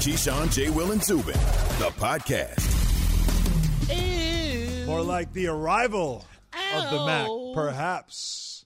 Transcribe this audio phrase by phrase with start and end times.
[0.00, 0.70] Keyshawn, J.
[0.70, 1.34] Will, and Zubin,
[1.78, 2.66] the podcast.
[4.86, 6.24] More like the arrival
[6.74, 8.64] of the Mac, perhaps.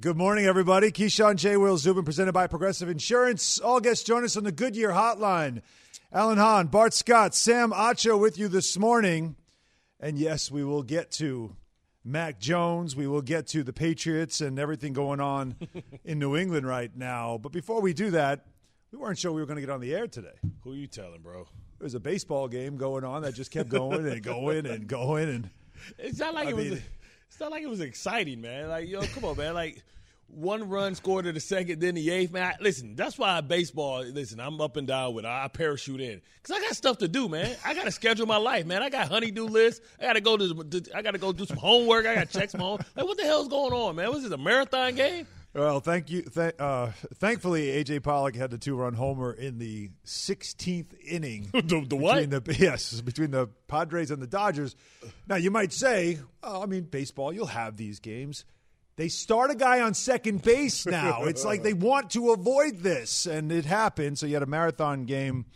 [0.00, 0.90] Good morning, everybody.
[0.90, 1.58] Keyshawn J.
[1.58, 3.58] Will Zubin, presented by Progressive Insurance.
[3.58, 5.60] All guests join us on the Goodyear Hotline.
[6.14, 9.36] Alan Hahn, Bart Scott, Sam Acho with you this morning.
[10.00, 11.54] And yes, we will get to
[12.02, 12.96] Mac Jones.
[12.96, 15.56] We will get to the Patriots and everything going on
[16.06, 17.36] in New England right now.
[17.36, 18.46] But before we do that,
[18.92, 20.34] we weren't sure we were going to get on the air today.
[20.62, 21.46] Who you telling, bro?
[21.78, 25.28] There was a baseball game going on that just kept going and going and going
[25.28, 25.50] and
[25.98, 26.66] It's not like I it was.
[27.28, 28.68] it's not like it was exciting, man.
[28.68, 29.54] Like yo, come on, man.
[29.54, 29.82] Like
[30.26, 32.32] one run scored to the second, then the eighth.
[32.32, 34.02] Man, I- listen, that's why baseball.
[34.04, 35.24] Listen, I'm up and down with.
[35.24, 37.56] I parachute in because I got stuff to do, man.
[37.64, 38.82] I got to schedule my life, man.
[38.82, 39.80] I got honeydew list.
[40.00, 40.82] I got to go to.
[40.94, 42.06] I got to go do some homework.
[42.06, 42.80] I got to check some home.
[42.96, 44.10] Like what the hell's going on, man?
[44.10, 45.26] Was it a marathon game?
[45.58, 46.22] Well, thank you.
[46.22, 51.48] Th- uh, thankfully, AJ Pollock had the two-run homer in the 16th inning.
[51.52, 52.30] the, the what?
[52.30, 54.76] The, yes, between the Padres and the Dodgers.
[55.26, 58.44] Now, you might say, oh, I mean, baseball, you'll have these games.
[58.94, 61.24] They start a guy on second base now.
[61.24, 64.16] it's like they want to avoid this, and it happened.
[64.16, 65.46] So you had a marathon game.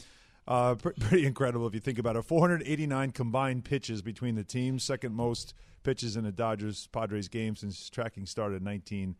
[0.48, 2.22] Uh, pr- pretty incredible if you think about it.
[2.22, 7.88] 489 combined pitches between the teams, second most pitches in a Dodgers Padres game since
[7.88, 9.14] tracking started 19-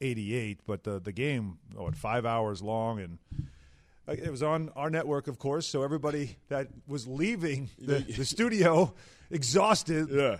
[0.00, 3.18] 88, but the the game oh, five hours long and.
[4.06, 8.24] Uh, it was on our network, of course, so everybody that was leaving the, the
[8.24, 8.94] studio
[9.30, 10.08] exhausted.
[10.10, 10.38] Yeah.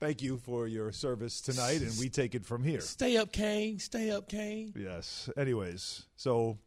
[0.00, 2.80] Thank you for your service tonight, and we take it from here.
[2.80, 3.78] Stay up, Kane.
[3.78, 4.72] Stay up, Kane.
[4.74, 5.30] Yes.
[5.36, 6.58] Anyways, so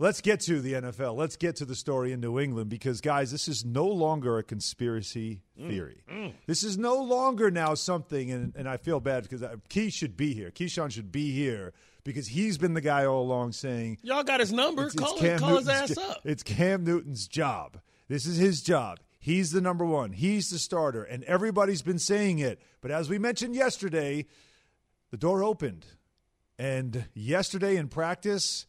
[0.00, 1.14] let's get to the NFL.
[1.14, 4.42] Let's get to the story in New England because, guys, this is no longer a
[4.42, 5.68] conspiracy mm.
[5.68, 6.02] theory.
[6.10, 6.32] Mm.
[6.46, 10.16] This is no longer now something, and, and I feel bad because I- Key should
[10.16, 10.50] be here.
[10.50, 14.52] Keyshawn should be here because he's been the guy all along saying Y'all got his
[14.52, 14.86] number.
[14.86, 16.20] it's, call it's him, call his ass up.
[16.24, 17.78] It's Cam Newton's job.
[18.08, 18.98] This is his job.
[19.20, 20.12] He's the number one.
[20.12, 22.58] He's the starter, and everybody's been saying it.
[22.80, 24.24] But as we mentioned yesterday,
[25.10, 25.84] the door opened,
[26.58, 28.66] and yesterday in practice,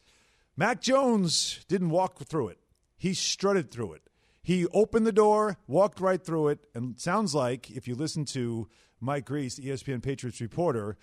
[0.62, 2.60] Mac Jones didn't walk through it.
[2.96, 4.04] He strutted through it.
[4.44, 8.68] He opened the door, walked right through it, and sounds like if you listen to
[9.00, 10.98] Mike Reiss, ESPN Patriots reporter,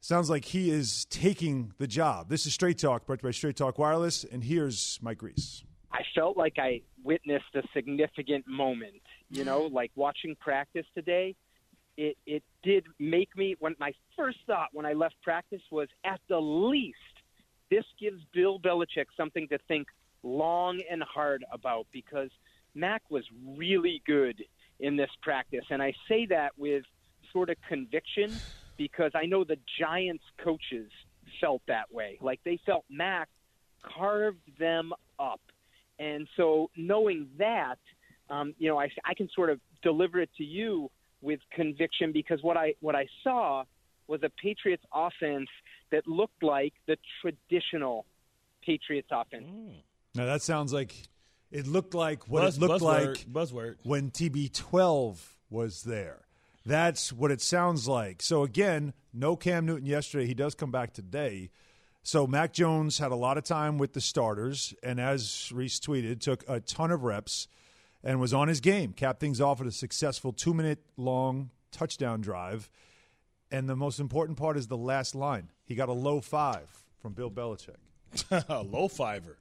[0.00, 2.30] sounds like he is taking the job.
[2.30, 5.62] This is Straight Talk, brought to you by Straight Talk Wireless, and here's Mike Reiss.
[5.92, 9.02] I felt like I witnessed a significant moment.
[9.28, 9.74] You know, mm-hmm.
[9.74, 11.36] like watching practice today,
[11.98, 13.56] it it did make me.
[13.58, 16.96] When my first thought when I left practice was, at the least,
[17.70, 19.88] this gives Bill Belichick something to think
[20.22, 22.30] long and hard about because
[22.74, 23.24] Mac was
[23.56, 24.42] really good
[24.78, 26.84] in this practice, and I say that with
[27.32, 28.32] sort of conviction
[28.76, 30.90] because I know the Giants coaches
[31.40, 32.18] felt that way.
[32.20, 33.28] Like they felt Mac
[33.82, 35.40] carved them up.
[35.98, 37.78] And so, knowing that,
[38.30, 42.42] um, you know, I, I can sort of deliver it to you with conviction because
[42.42, 43.64] what I what I saw
[44.10, 45.48] was a Patriots offense
[45.92, 48.04] that looked like the traditional
[48.64, 49.46] Patriots offense.
[49.48, 49.70] Hmm.
[50.14, 50.94] Now that sounds like
[51.50, 53.76] it looked like what Buzz, it looked buzzword, like buzzword.
[53.84, 56.26] when TB12 was there.
[56.66, 58.20] That's what it sounds like.
[58.20, 60.26] So again, no Cam Newton yesterday.
[60.26, 61.50] He does come back today.
[62.02, 66.20] So Mac Jones had a lot of time with the starters, and as Reiss tweeted,
[66.20, 67.46] took a ton of reps
[68.02, 68.92] and was on his game.
[68.92, 72.70] Capped things off with a successful two-minute long touchdown drive.
[73.50, 75.50] And the most important part is the last line.
[75.64, 76.68] He got a low five
[77.00, 77.76] from Bill Belichick.
[78.48, 79.38] A low fiver.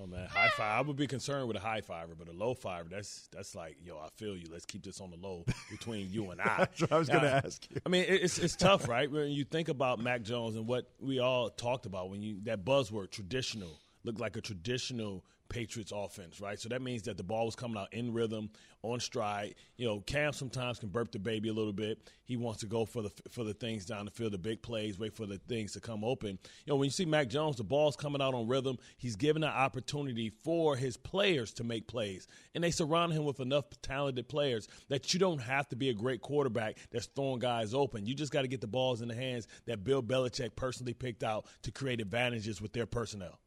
[0.00, 0.78] Oh man, high five.
[0.78, 3.76] I would be concerned with a high fiver, but a low fiver, that's that's like,
[3.82, 4.46] yo, I feel you.
[4.50, 6.56] Let's keep this on the low between you and I.
[6.58, 7.80] That's what I was gonna ask you.
[7.84, 9.10] I mean, it's it's tough, right?
[9.10, 12.64] When you think about Mac Jones and what we all talked about when you that
[12.64, 16.58] buzzword traditional looked like a traditional Patriots offense, right?
[16.58, 18.50] So that means that the ball was coming out in rhythm,
[18.82, 19.54] on stride.
[19.76, 22.10] You know, Cam sometimes can burp the baby a little bit.
[22.24, 24.98] He wants to go for the for the things down the field, the big plays,
[24.98, 26.38] wait for the things to come open.
[26.64, 28.78] You know, when you see Mac Jones, the ball's coming out on rhythm.
[28.96, 33.40] He's given an opportunity for his players to make plays, and they surround him with
[33.40, 37.74] enough talented players that you don't have to be a great quarterback that's throwing guys
[37.74, 38.06] open.
[38.06, 41.22] You just got to get the balls in the hands that Bill Belichick personally picked
[41.22, 43.38] out to create advantages with their personnel.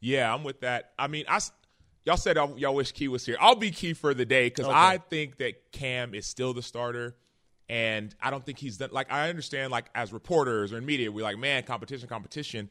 [0.00, 0.92] Yeah, I'm with that.
[0.98, 1.52] I mean, I s-
[2.04, 3.36] y'all said y'all, y'all wish Key was here.
[3.40, 4.74] I'll be Key for the day because Okay.
[4.74, 7.16] I think that Cam is still the starter,
[7.68, 8.90] and I don't think he's done.
[8.92, 12.70] Like I understand, like as reporters or in media, we're like, man, competition, competition.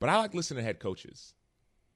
[0.00, 1.34] But I like listening to head coaches,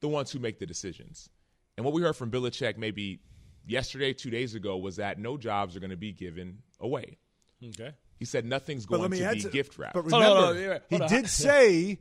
[0.01, 1.29] the ones who make the decisions.
[1.77, 3.19] And what we heard from Belichick maybe
[3.65, 7.17] yesterday, two days ago, was that no jobs are going to be given away.
[7.63, 7.91] Okay.
[8.19, 9.93] He said nothing's going to be to- gift wrapped.
[9.93, 11.09] But Hold on, remember, hold on, yeah, he on.
[11.09, 11.99] did say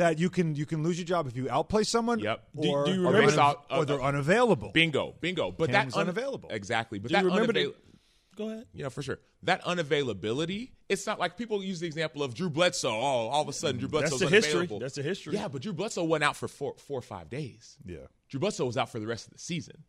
[0.00, 2.18] that you can you can lose your job if you outplay someone.
[2.18, 2.42] Yep.
[2.60, 4.70] Do- Or, do you or, remember- they're, Based or they're unavailable.
[4.72, 5.50] Bingo, bingo.
[5.52, 6.48] But Cam's that un- unavailable.
[6.50, 6.98] Exactly.
[6.98, 8.66] But Do that you remember unavail- the, Go ahead.
[8.72, 9.18] you know, for sure.
[9.42, 12.88] That unavailability, it's not like people use the example of Drew Bledsoe.
[12.90, 14.52] Oh, all of a sudden Drew Bledsoe's That's the history.
[14.60, 14.78] unavailable.
[14.80, 15.34] That's the history.
[15.34, 17.76] Yeah, but Drew Bledsoe went out for four, four or five days.
[17.84, 17.98] Yeah.
[18.28, 19.84] Drew Bledsoe was out for the rest of the season.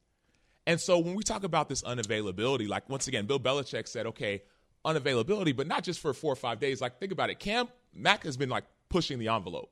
[0.67, 4.41] And so when we talk about this unavailability, like once again, Bill Belichick said, okay,
[4.85, 6.81] unavailability, but not just for four or five days.
[6.81, 7.39] Like think about it.
[7.39, 9.71] Cam Mac has been like pushing the envelope,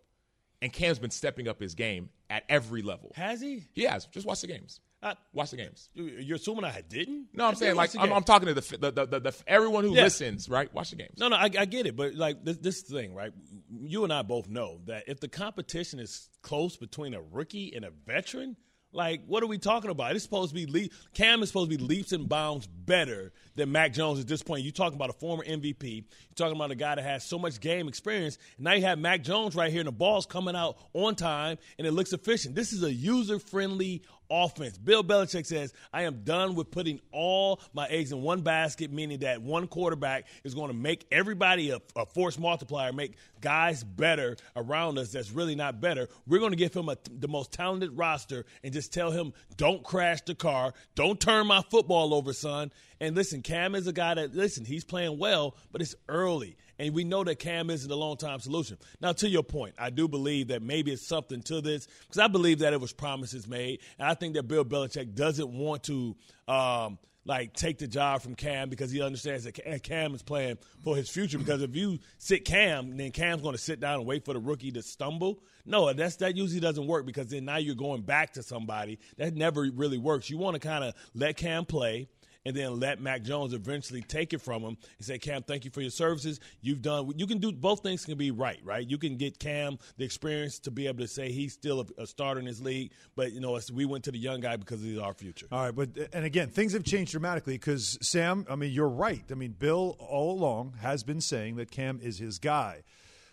[0.61, 3.11] and Cam's been stepping up his game at every level.
[3.15, 3.63] Has he?
[3.73, 4.05] He has.
[4.07, 4.81] Just watch the games.
[5.01, 5.89] I- Watch the games.
[5.93, 7.27] You're assuming I didn't?
[7.33, 8.11] No, I I'm did saying like I'm.
[8.11, 10.03] I'm talking to the the, the, the, the everyone who Yeah.
[10.03, 10.71] listens, right?
[10.73, 11.17] Watch the games.
[11.17, 13.31] No, no, I, I get it, but like this, this thing, right?
[13.71, 17.85] You and I both know that if the competition is close between a rookie and
[17.85, 18.57] a veteran,
[18.91, 20.15] like what are we talking about?
[20.15, 23.71] It's supposed to be le- Cam is supposed to be leaps and bounds better than
[23.71, 24.63] Mac Jones at this point.
[24.63, 25.95] You're talking about a former MVP.
[25.95, 26.03] You're
[26.35, 28.37] talking about a guy that has so much game experience.
[28.57, 31.57] And now you have Mac Jones right here, and the ball's coming out on time,
[31.77, 32.55] and it looks efficient.
[32.55, 34.77] This is a user friendly offense.
[34.77, 39.19] Bill Belichick says, I am done with putting all my eggs in one basket, meaning
[39.19, 44.37] that one quarterback is going to make everybody a, a force multiplier, make guys better
[44.55, 46.07] around us that's really not better.
[46.27, 49.83] We're going to give him a, the most talented roster and just tell him, don't
[49.83, 52.71] crash the car, don't turn my football over, son.
[53.01, 56.57] And listen, Cam is a guy that, listen, he's playing well, but it's early.
[56.79, 58.77] And we know that Cam isn't a long time solution.
[59.01, 62.27] Now, to your point, I do believe that maybe it's something to this because I
[62.27, 63.81] believe that it was promises made.
[63.99, 66.15] And I think that Bill Belichick doesn't want to.
[66.47, 70.95] Um, like take the job from Cam because he understands that Cam is playing for
[70.95, 71.37] his future.
[71.37, 74.39] Because if you sit Cam, then Cam's going to sit down and wait for the
[74.39, 75.43] rookie to stumble.
[75.63, 79.35] No, that's that usually doesn't work because then now you're going back to somebody that
[79.35, 80.29] never really works.
[80.29, 82.07] You want to kind of let Cam play
[82.49, 85.71] and then let Mac Jones eventually take it from him and say, Cam, thank you
[85.71, 86.39] for your services.
[86.61, 88.89] You've done, you can do both things can be right, right?
[88.89, 92.07] You can get Cam the experience to be able to say he's still a, a
[92.07, 94.97] starter in his league, but, you know, we went to the young guy because he's
[94.97, 95.45] our future.
[95.51, 98.47] All right, but and again, things have changed dramatically because Sam.
[98.49, 99.23] I mean, you're right.
[99.29, 102.81] I mean, Bill all along has been saying that Cam is his guy,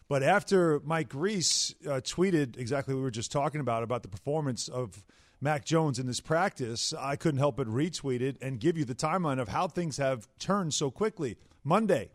[0.08, 4.08] but after Mike Reiss uh, tweeted exactly what we were just talking about about the
[4.08, 5.02] performance of
[5.40, 8.94] Mac Jones in this practice, I couldn't help but retweet it and give you the
[8.94, 11.36] timeline of how things have turned so quickly.
[11.62, 12.10] Monday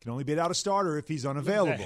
[0.00, 1.84] can only be out a starter if he's unavailable.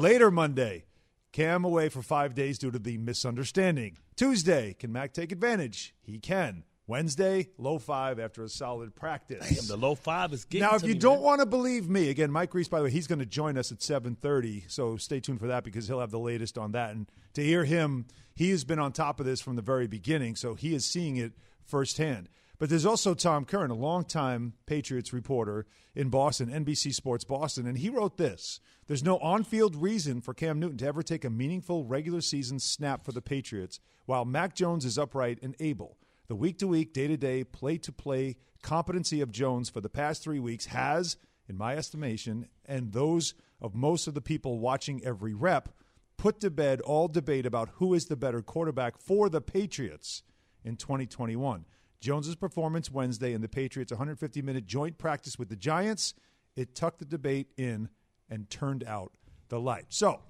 [0.00, 0.84] Later Monday.
[1.32, 3.96] Cam away for five days due to the misunderstanding.
[4.16, 5.94] Tuesday, can Mac take advantage?
[6.02, 6.64] He can.
[6.86, 9.48] Wednesday, low five after a solid practice.
[9.48, 11.22] Damn, the low five is getting now, if you me, don't man.
[11.22, 13.70] want to believe me, again, Mike Reiss, by the way, he's going to join us
[13.70, 16.90] at 7.30, so stay tuned for that because he'll have the latest on that.
[16.90, 20.34] And to hear him, he has been on top of this from the very beginning,
[20.34, 21.32] so he is seeing it
[21.64, 22.28] firsthand.
[22.58, 27.78] But there's also Tom Curran, a longtime Patriots reporter in Boston, NBC Sports Boston, and
[27.78, 28.60] he wrote this.
[28.86, 32.58] There's no on field reason for Cam Newton to ever take a meaningful regular season
[32.60, 35.96] snap for the Patriots while Mac Jones is upright and able.
[36.28, 39.88] The week to week, day to day, play to play competency of Jones for the
[39.88, 41.16] past three weeks has,
[41.48, 45.68] in my estimation, and those of most of the people watching every rep,
[46.16, 50.22] put to bed all debate about who is the better quarterback for the Patriots
[50.64, 51.64] in 2021.
[52.00, 56.14] Jones's performance Wednesday in the Patriots' 150 minute joint practice with the Giants,
[56.54, 57.88] it tucked the debate in
[58.28, 59.12] and turned out
[59.48, 59.86] the light.
[59.88, 60.20] So,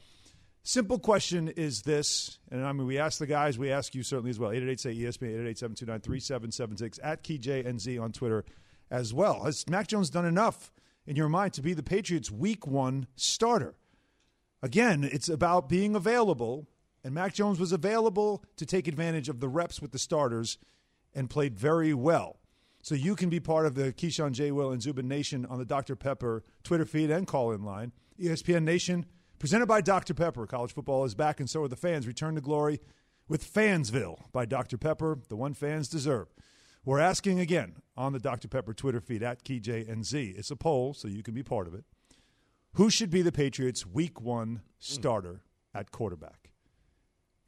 [0.63, 4.31] simple question is this, and I mean, we ask the guys, we ask you certainly
[4.31, 4.51] as well.
[4.51, 8.45] 888 say ESPN, 888 729 3776, at KeyJNZ on Twitter
[8.91, 9.45] as well.
[9.45, 10.73] Has Mac Jones done enough
[11.07, 13.75] in your mind to be the Patriots' week one starter?
[14.63, 16.69] Again, it's about being available,
[17.03, 20.59] and Mac Jones was available to take advantage of the reps with the starters
[21.15, 22.39] and played very well.
[22.83, 24.51] So you can be part of the Keyshawn J.
[24.51, 25.95] Will and Zubin Nation on the Dr.
[25.97, 27.93] Pepper Twitter feed and call in line.
[28.21, 29.07] ESPN Nation,
[29.43, 30.15] presented by Dr.
[30.15, 30.47] Pepper.
[30.47, 32.07] College football is back, and so are the fans.
[32.07, 32.79] Return to glory
[33.27, 34.79] with Fansville by Dr.
[34.79, 36.29] Pepper, the one fans deserve.
[36.85, 38.47] We're asking again on the Dr.
[38.47, 40.39] Pepper Twitter feed at KeyJNZ.
[40.39, 41.83] It's a poll, so you can be part of it.
[42.75, 45.43] Who should be the Patriots' week one starter
[45.75, 46.53] at quarterback?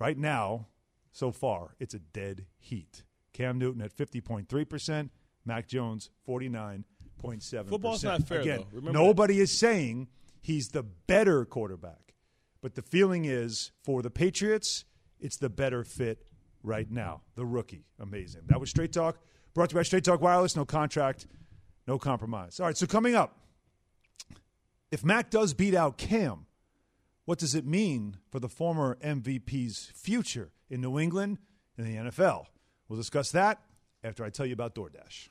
[0.00, 0.66] Right now,
[1.12, 3.04] so far, it's a dead heat.
[3.32, 5.10] Cam Newton at 50.3%,
[5.44, 7.68] Mac Jones 49.7%.
[7.68, 8.78] Football's not fair, Again, though.
[8.78, 10.08] Remember nobody is saying
[10.44, 12.14] he's the better quarterback.
[12.60, 14.84] But the feeling is for the Patriots,
[15.18, 16.26] it's the better fit
[16.62, 17.22] right now.
[17.34, 17.86] The rookie.
[17.98, 18.42] Amazing.
[18.46, 19.18] That was Straight Talk.
[19.54, 20.54] Brought to you by Straight Talk Wireless.
[20.54, 21.26] No contract,
[21.86, 22.60] no compromise.
[22.60, 23.38] All right, so coming up,
[24.90, 26.44] if Mac does beat out Cam,
[27.24, 31.38] what does it mean for the former MVP's future in New England
[31.78, 32.46] and the NFL?
[32.86, 33.62] We'll discuss that
[34.02, 35.28] after I tell you about DoorDash.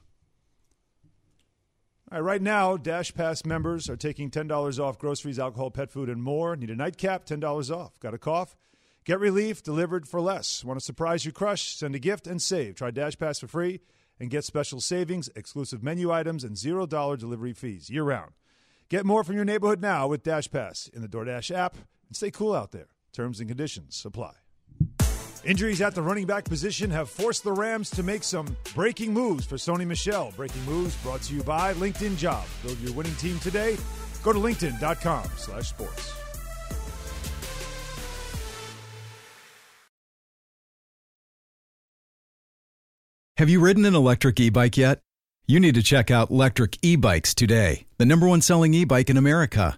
[2.14, 6.10] All right, right now, Dash Pass members are taking $10 off groceries, alcohol, pet food,
[6.10, 6.56] and more.
[6.56, 7.26] Need a nightcap?
[7.26, 8.00] $10 off.
[8.00, 8.56] Got a cough?
[9.04, 10.64] Get relief delivered for less.
[10.64, 11.76] Want to surprise your crush?
[11.76, 12.76] Send a gift and save.
[12.76, 13.80] Try Dash Pass for free
[14.20, 18.34] and get special savings, exclusive menu items, and $0 delivery fees year round.
[18.90, 21.74] Get more from your neighborhood now with Dash Pass in the DoorDash app
[22.08, 22.90] and stay cool out there.
[23.12, 24.34] Terms and conditions apply.
[25.46, 29.46] Injuries at the running back position have forced the Rams to make some breaking moves
[29.46, 30.32] for Sony Michel.
[30.36, 32.46] Breaking moves brought to you by LinkedIn Job.
[32.64, 33.78] Build your winning team today.
[34.24, 36.14] Go to linkedin.com slash sports.
[43.38, 45.00] Have you ridden an electric e bike yet?
[45.46, 49.10] You need to check out Electric E Bikes today, the number one selling e bike
[49.10, 49.78] in America.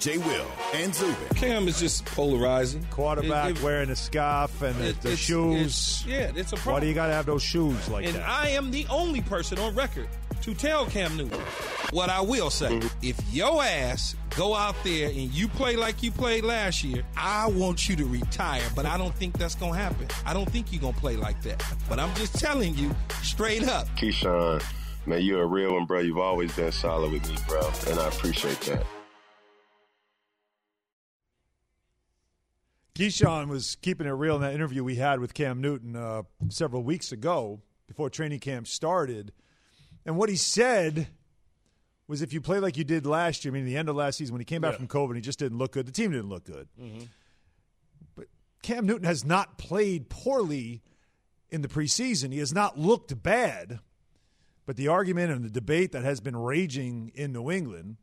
[0.00, 0.16] J.
[0.18, 1.14] Will, and Zubin.
[1.36, 2.84] Cam is just polarizing.
[2.90, 5.60] Quarterback It- it- wearing a scarf and the, it- the it's- shoes.
[5.60, 6.74] it's- yeah, it's a problem.
[6.74, 8.22] Why do you got to have those shoes like and that?
[8.22, 10.08] And I am the only person on record
[10.40, 11.38] to tell Cam Newton
[11.90, 12.80] what I will say.
[13.02, 17.46] If your ass go out there and you play like you played last year, I
[17.48, 18.62] want you to retire.
[18.74, 20.06] But I don't think that's gonna happen.
[20.24, 21.62] I don't think you're gonna play like that.
[21.90, 23.86] But I'm just telling you straight up.
[23.98, 24.62] Keyshawn,
[25.04, 26.00] man, you're a real one, bro.
[26.00, 28.86] You've always been solid with me, bro, and I appreciate that.
[33.00, 36.82] Keyshawn was keeping it real in that interview we had with Cam Newton uh, several
[36.82, 39.32] weeks ago before training camp started.
[40.04, 41.08] And what he said
[42.06, 44.18] was if you play like you did last year, I mean, the end of last
[44.18, 44.78] season when he came back Yeah.
[44.78, 45.86] from COVID, he just didn't look good.
[45.86, 46.68] The team didn't look good.
[46.80, 47.04] Mm-hmm.
[48.16, 48.26] But
[48.62, 50.82] Cam Newton has not played poorly
[51.48, 52.32] in the preseason.
[52.32, 53.80] He has not looked bad.
[54.66, 57.96] But the argument and the debate that has been raging in New England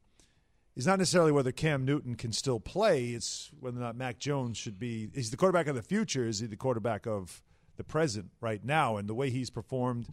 [0.78, 3.08] is not necessarily whether Cam Newton can still play.
[3.08, 5.10] It's whether or not Mac Jones should be.
[5.14, 6.28] Is the quarterback of the future?
[6.28, 7.42] Is he the quarterback of
[7.78, 8.98] the present right now?
[8.98, 10.08] And the way he's performed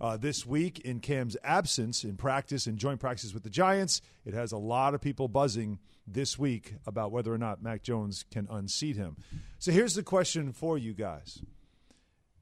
[0.00, 4.34] uh, this week in Cam's absence in practice and joint practice with the Giants, it
[4.34, 8.48] has a lot of people buzzing this week about whether or not Mac Jones can
[8.50, 9.18] unseat him.
[9.60, 11.42] So here's the question for you guys: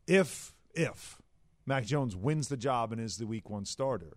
[0.06, 1.20] If if
[1.66, 4.16] Mac Jones wins the job and is the Week One starter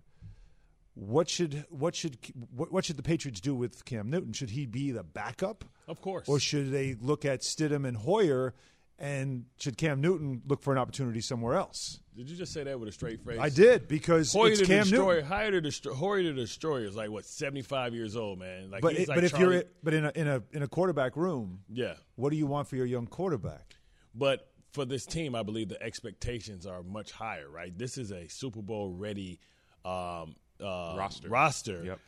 [1.00, 2.18] what should what should
[2.56, 4.34] what, what should the Patriots do with Cam Newton?
[4.34, 6.28] Should he be the backup, Of course.
[6.28, 8.54] or should they look at Stidham and Hoyer?
[9.02, 12.02] And should Cam Newton look for an opportunity somewhere else?
[12.18, 13.40] Did you just say that with a straight face?
[13.40, 15.22] I did because Hoyer it's Cam Destroyer.
[15.22, 15.30] Newton.
[15.30, 18.70] Hoyer the, Destro- Hoyer the Destroyer is like what seventy five years old, man.
[18.70, 20.64] Like But he's it, like but if Charlie- you're but in a in a in
[20.64, 23.76] a quarterback room, yeah, what do you want for your young quarterback?
[24.14, 27.76] But for this team, I believe the expectations are much higher, right?
[27.78, 29.40] This is a Super Bowl ready
[29.86, 31.30] um, uh, Roster.
[31.30, 32.00] roster Yep.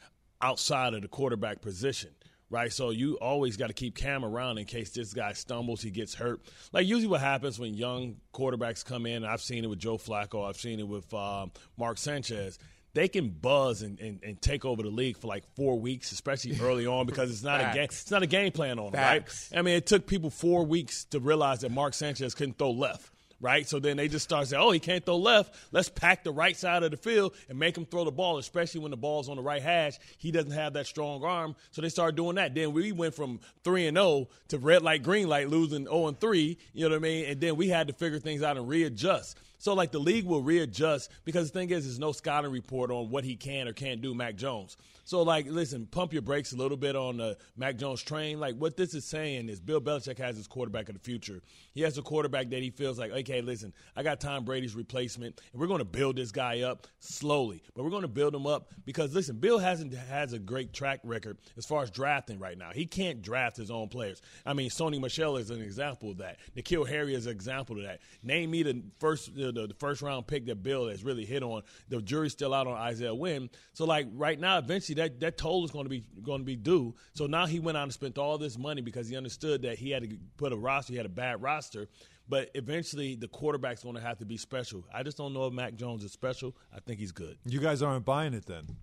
[0.41, 2.09] outside of the quarterback position,
[2.49, 2.71] right?
[2.71, 6.13] So you always got to keep Cam around in case this guy stumbles, he gets
[6.15, 6.41] hurt.
[6.73, 10.47] Like usually what happens when young quarterbacks come in, I've seen it with Joe Flacco,
[10.47, 12.57] I've seen it with um, Mark Sanchez.
[12.93, 16.57] They can buzz and, and, and take over the league for like four weeks, especially
[16.61, 17.83] early on, because it's not a game.
[17.85, 19.49] It's not a game plan on them, right?
[19.55, 23.09] I mean, it took people four weeks to realize that Mark Sanchez couldn't throw left,
[23.41, 23.67] right?
[23.67, 25.55] So then they just start saying, oh, he can't throw left.
[25.71, 28.81] Let's pack the right side of the field and make him throw the ball, especially
[28.81, 29.97] when the ball's on the right hash.
[30.17, 31.55] He doesn't have that strong arm.
[31.71, 32.55] So they started doing that.
[32.55, 36.19] Then we went from 3 and 0 to red light, green light, losing 0 and
[36.19, 37.25] 3, you know what I mean?
[37.25, 39.37] And then we had to figure things out and readjust.
[39.61, 43.11] So like the league will readjust because the thing is, there's no scouting report on
[43.11, 44.75] what he can or can't do, Mac Jones.
[45.03, 48.39] So like, listen, pump your brakes a little bit on the Mac Jones train.
[48.39, 51.43] Like what this is saying is, Bill Belichick has his quarterback of the future.
[51.75, 55.39] He has a quarterback that he feels like, okay, listen, I got Tom Brady's replacement,
[55.51, 58.47] and we're going to build this guy up slowly, but we're going to build him
[58.47, 62.57] up because listen, Bill hasn't has a great track record as far as drafting right
[62.57, 62.71] now.
[62.73, 64.23] He can't draft his own players.
[64.43, 66.39] I mean, Sony Michel is an example of that.
[66.55, 67.99] N'Keal Harry is an example of that.
[68.23, 71.61] Name me the first the, the first round pick that Bill has really hit on.
[71.89, 73.49] The jury's still out on Isaiah Wynn.
[73.73, 76.55] So like right now, eventually that that toll is going to be going to be
[76.55, 76.95] due.
[77.13, 79.91] So now he went out and spent all this money because he understood that he
[79.91, 80.93] had to put a roster.
[80.93, 81.87] He had a bad roster.
[82.29, 84.85] But eventually, the quarterback's going to have to be special.
[84.93, 86.55] I just don't know if Mac Jones is special.
[86.73, 87.37] I think he's good.
[87.45, 88.77] You guys aren't buying it then.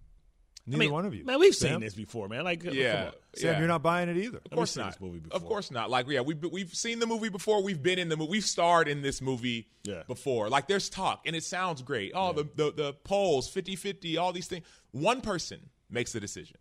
[0.68, 1.24] Neither I mean, one of you.
[1.24, 1.74] Man, we've Sam?
[1.74, 2.44] seen this before, man.
[2.44, 2.92] Like, Yeah.
[2.92, 3.12] come on.
[3.34, 3.58] Sam, Yeah.
[3.60, 4.38] you're not buying it either.
[4.44, 4.92] Of course not.
[4.92, 5.88] this movie Of course not.
[5.90, 7.62] Like, yeah, we've we've seen the movie before.
[7.62, 8.30] We've been in the movie.
[8.30, 10.02] We've starred in this movie Yeah.
[10.06, 10.48] before.
[10.48, 12.12] Like, there's talk, and it sounds great.
[12.14, 14.64] Oh, the, the the polls, 50-50, all these things.
[14.92, 16.58] One person makes the decision.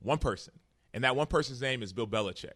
[0.00, 0.54] One person,
[0.94, 2.52] and that one person's name is Bill Belichick.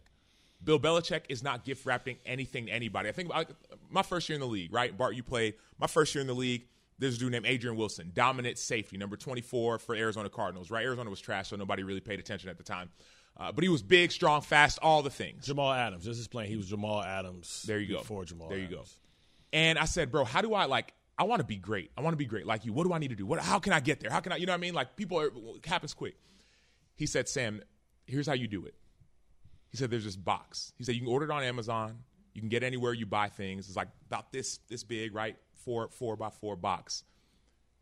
[0.63, 3.09] Bill Belichick is not gift wrapping anything to anybody.
[3.09, 3.51] I think about
[3.89, 4.95] my first year in the league, right?
[4.95, 6.67] Bart, you played my first year in the league.
[7.01, 10.85] There's a dude named Adrian Wilson, dominant safety, number 24 for Arizona Cardinals, right?
[10.85, 12.91] Arizona was trash, so nobody really paid attention at the time.
[13.35, 15.47] Uh, but he was big, strong, fast, all the things.
[15.47, 16.05] Jamal Adams.
[16.05, 16.51] This is playing.
[16.51, 17.63] He was Jamal Adams.
[17.65, 18.01] There you go.
[18.01, 18.49] Before Jamal.
[18.49, 18.83] There you go.
[19.51, 20.93] And I said, bro, how do I like?
[21.17, 21.89] I want to be great.
[21.97, 22.73] I want to be great like you.
[22.73, 23.25] What do I need to do?
[23.25, 23.39] What?
[23.39, 24.11] How can I get there?
[24.11, 24.35] How can I?
[24.35, 24.75] You know what I mean?
[24.75, 26.17] Like people, are, it happens quick.
[26.93, 27.63] He said, Sam,
[28.05, 28.75] here's how you do it.
[29.71, 30.71] He said, there's this box.
[30.77, 31.97] He said you can order it on Amazon.
[32.35, 33.67] You can get anywhere you buy things.
[33.67, 35.35] It's like about this this big, right?
[35.63, 37.03] Four four by four box.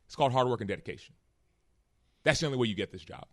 [0.06, 1.16] It's called hard work and dedication.
[2.24, 3.26] That's the only way you get this job.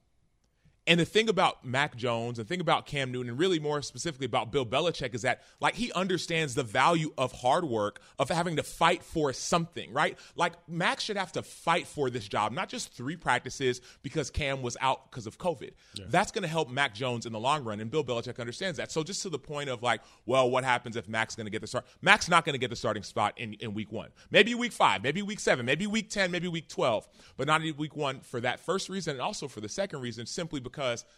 [0.86, 3.82] And the thing about Mac Jones and the thing about Cam Newton, and really more
[3.82, 8.28] specifically about Bill Belichick, is that like he understands the value of hard work, of
[8.28, 10.16] having to fight for something, right?
[10.36, 14.62] Like Mac should have to fight for this job, not just three practices because Cam
[14.62, 15.72] was out because of COVID.
[16.08, 18.92] That's going to help Mac Jones in the long run, and Bill Belichick understands that.
[18.92, 21.62] So just to the point of like, well, what happens if Mac's going to get
[21.62, 21.84] the start?
[22.00, 24.10] Mac's not going to get the starting spot in, in week one.
[24.30, 27.76] Maybe week five, maybe week seven, maybe week 10, maybe week 12, but not in
[27.76, 30.75] week one for that first reason, and also for the second reason, simply because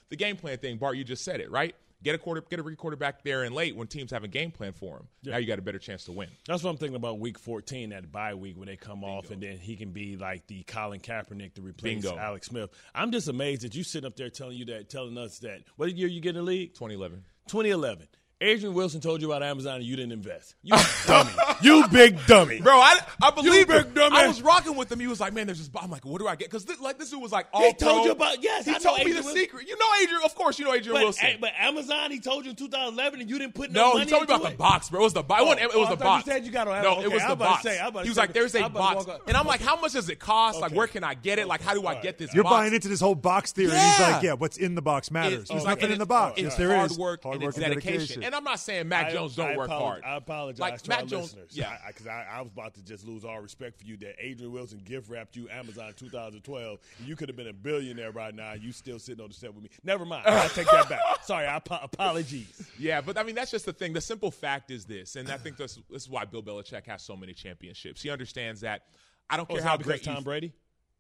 [0.09, 1.75] the game plan thing, Bart, you just said it, right?
[2.01, 4.73] Get a quarter, get a quarterback there and late when teams have a game plan
[4.73, 5.09] for him.
[5.25, 6.29] Now you got a better chance to win.
[6.47, 9.43] That's what I'm thinking about week 14, that bye week when they come off, and
[9.43, 12.17] then he can be like the Colin Kaepernick to replace Bingo.
[12.17, 12.71] Alex Smith.
[12.95, 15.63] I'm just amazed that you sitting up there telling you that, telling us that.
[15.75, 16.75] What year you get in the league?
[16.75, 17.25] 2011.
[17.49, 18.07] 2011.
[18.41, 20.55] Adrian Wilson told you about Amazon and you didn't invest.
[20.63, 20.77] You
[21.09, 21.31] dummy.
[21.61, 22.61] you big dummy.
[22.61, 24.17] Bro, I, I believe big dummy.
[24.17, 25.01] I was rocking with him.
[25.01, 27.11] He was like, "Man, there's this." I'm like, "What do I get?" Because like this
[27.11, 29.01] dude was like, "All He oh, told you about- yes, He I know told me
[29.07, 29.41] Adrian the Wilson.
[29.43, 29.69] secret.
[29.69, 30.57] You know Adrian, of course.
[30.57, 31.29] You know Adrian But, Wilson.
[31.41, 34.11] but Amazon, he told you in 2011 and you didn't put no, no, money he
[34.11, 34.59] told me into about the it?
[34.59, 35.01] box, bro.
[35.01, 35.41] It was the box.
[35.41, 36.27] it oh, wasn't, it oh, was I the thought box.
[36.27, 36.93] you said you got on Amazon.
[36.93, 37.11] no, Amazon.
[37.11, 37.63] it was I'm the about to box.
[37.65, 39.17] say- I'm about to he was say- like, "There's I'm a about to box," walk
[39.17, 40.61] up- and I'm like, "How much does it cost?
[40.61, 40.77] Like, Okay.
[40.79, 41.49] where can I get it?
[41.49, 42.55] Like, how do I get this?" You're box?
[42.55, 43.71] buying into this whole box theory.
[43.73, 44.11] He's Yeah.
[44.13, 45.49] like, yeah, what's in the box matters.
[45.49, 46.35] There's nothing in the box.
[46.39, 46.99] It's yes, there hard is.
[46.99, 48.23] work hard and work it's and dedication.
[48.29, 50.05] And I'm not saying Mac I- Jones don't I work apolo- hard.
[50.05, 51.49] I apologize Like to Mac our Jones, listeners.
[51.57, 51.79] yeah.
[51.87, 53.97] because I, I, was about to just lose all respect for you.
[53.97, 56.79] That Adrian Wilson gift wrapped you Amazon 2012.
[57.07, 58.53] You could have been a billionaire right now.
[58.53, 59.71] You still sitting on the set with me.
[59.83, 60.27] Never mind.
[60.27, 61.01] I take that back.
[61.23, 61.47] Sorry.
[61.47, 62.69] I apo- apologies.
[62.79, 63.95] Yeah, but I mean that's just the thing.
[63.95, 67.03] The simple fact is this, and I think this, this is why Bill Belichick has
[67.03, 68.03] so many championships.
[68.03, 68.83] He understands that.
[69.31, 70.53] I don't Oh, care how great Tom Brady.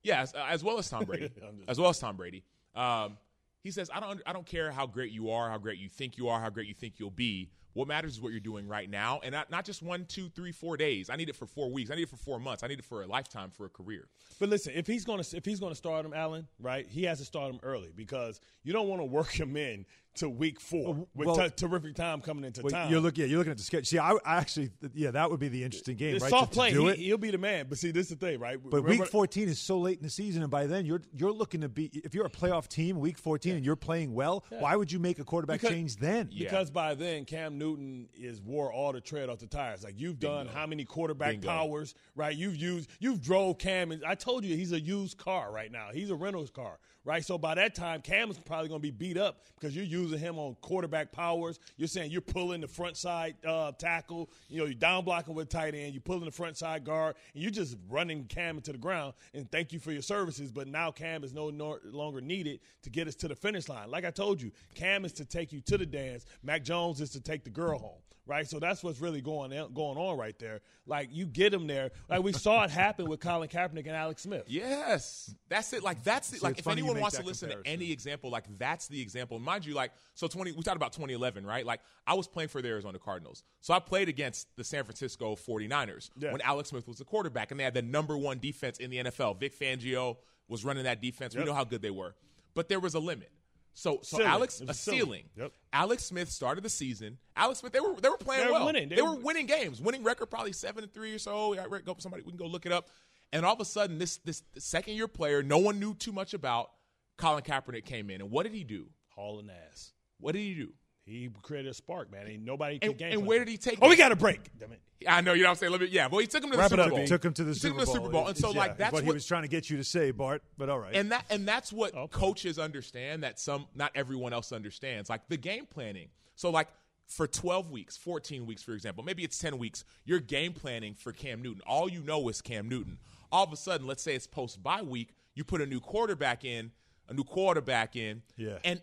[0.03, 1.31] Yeah, as, as well as Tom Brady,
[1.69, 2.43] as well as Tom Brady.
[2.75, 3.19] Um,
[3.69, 6.17] he says, "I don't, I don't care how great you are, how great you think
[6.17, 7.51] you are, how great you think you'll be.
[7.75, 10.53] What matters is what you're doing right now, and not, not just one, two, three,
[10.53, 11.11] four days.
[11.11, 11.91] I need it for four weeks.
[11.91, 12.65] I need it for four months.
[12.65, 14.09] I need it for a lifetime, for a career.
[14.41, 16.87] But listen, if he's gonna if he's gonna start him, Allen, right?
[16.89, 19.85] He has to start him early because you don't want to work him in
[20.19, 22.91] to week four uh, with well- ter- terrific time coming into Well, town.
[22.91, 23.23] you're looking.
[23.23, 23.85] Yeah, you're looking at the schedule.
[23.85, 26.31] See, I, I actually, yeah, that would be the interesting game, It's right?
[26.31, 26.71] soft to, play.
[26.71, 26.99] to do he, it.
[26.99, 27.67] He'll be the man.
[27.69, 28.59] But see, this is the thing, right?
[28.63, 31.33] But Remember- week 14 is so late in the season, and by then you're you're
[31.33, 31.87] looking to be.
[31.93, 35.19] If you're a playoff team, week 14, and you're playing well, why would you make
[35.19, 36.29] a quarterback Because- change then?
[36.31, 36.45] Yeah.
[36.51, 39.85] Because by then Cam Newton is wore all the tread off the tires.
[39.85, 41.49] Like you've done how many quarterback Bingo.
[41.49, 42.37] powers, right?
[42.37, 45.89] You've used you've drove Cam and I told you he's a used car right now.
[45.93, 46.79] He's a rentals car.
[47.05, 47.25] Right.
[47.25, 50.39] So by that time Cam is probably gonna be beat up because you're using him
[50.39, 51.59] on quarterback powers.
[51.77, 55.49] You're saying you're pulling the front side uh, tackle, you know, you're down blocking with
[55.49, 58.79] tight end, you're pulling the front side guard, and you're just running Cam into the
[58.79, 60.51] ground and thank you for your services.
[60.51, 63.91] But now Cam is no nor- longer needed to get us to the finish line.
[63.91, 66.25] Like I told you, Cam is to take you to the dance.
[66.43, 68.01] Mac Jones is to take the girl home.
[68.29, 68.47] Right?
[68.47, 70.61] So that's what's really going on, going on right there.
[70.87, 71.91] Like you get him there.
[72.09, 74.45] Like we saw it happen with Colin Kaepernick and Alex Smith.
[74.47, 75.83] Yes, that's it.
[75.83, 78.45] Like that's the, See, like if anyone wants to that listen to any example, like
[78.59, 79.39] that's the example.
[79.39, 80.53] Mind you, like so twenty.
[80.53, 81.65] We talked about 2011, right?
[81.67, 85.35] Like I was playing for the Arizona Cardinals, so I played against the San Francisco
[85.35, 86.33] 49ers Yeah.
[86.33, 88.99] when Alex Smith was the quarterback, and they had the number one defense in the
[88.99, 89.39] NFL.
[89.41, 90.17] Vic Fangio
[90.49, 91.35] was running that defense.
[91.37, 92.15] We know how good they were,
[92.55, 93.31] but there was a limit.
[93.79, 94.33] So, so Ceiling.
[94.33, 94.99] Alex, a ceiling.
[94.99, 95.25] ceiling.
[95.37, 95.53] Yep.
[95.73, 97.17] Alex Smith started the season.
[97.37, 98.67] Alex Smith, they were they were playing They were well.
[98.67, 98.89] winning.
[98.89, 101.55] They, They were were- winning games, winning record probably seven and three or so.
[101.85, 102.89] Go- Somebody we can go look it up.
[103.33, 106.35] And all of a sudden, this this second year player, no one knew too much
[106.35, 106.71] about.
[107.19, 108.87] Colin Kaepernick came in, and what did he do?
[109.11, 109.93] Hauling ass.
[110.19, 110.73] What did he do?
[111.09, 112.27] He created a spark, man.
[112.27, 113.13] Ain't nobody can And, game.
[113.13, 113.47] and where him.
[113.47, 113.79] did he take?
[113.81, 113.91] Oh, him?
[113.91, 114.41] we got a break.
[114.59, 114.81] Damn it.
[115.09, 115.73] I know you know what I'm saying.
[115.73, 116.99] Let me, yeah, well, he took him to the Wrap it Super Bowl.
[116.99, 117.07] B.
[117.07, 118.59] Took him to the He Super took him to the Super Bowl, and so Yeah,
[118.59, 120.43] like that's what, what he was trying to get you to say, Bart.
[120.59, 120.95] But all right.
[120.95, 122.09] and that and that's what Okay.
[122.19, 126.67] coaches understand that some not everyone else understands like the game planning so like
[127.07, 131.11] for 12 weeks 14 weeks for example maybe it's 10 weeks you're game planning for
[131.13, 132.99] cam newton all you know is cam newton
[133.33, 136.45] all of a sudden let's say it's post bye week you put a new quarterback
[136.45, 136.71] in
[137.09, 138.59] a new quarterback in Yeah.
[138.65, 138.83] and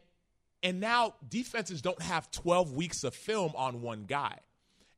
[0.65, 4.39] and now defenses don't have 12 weeks of film on one guy.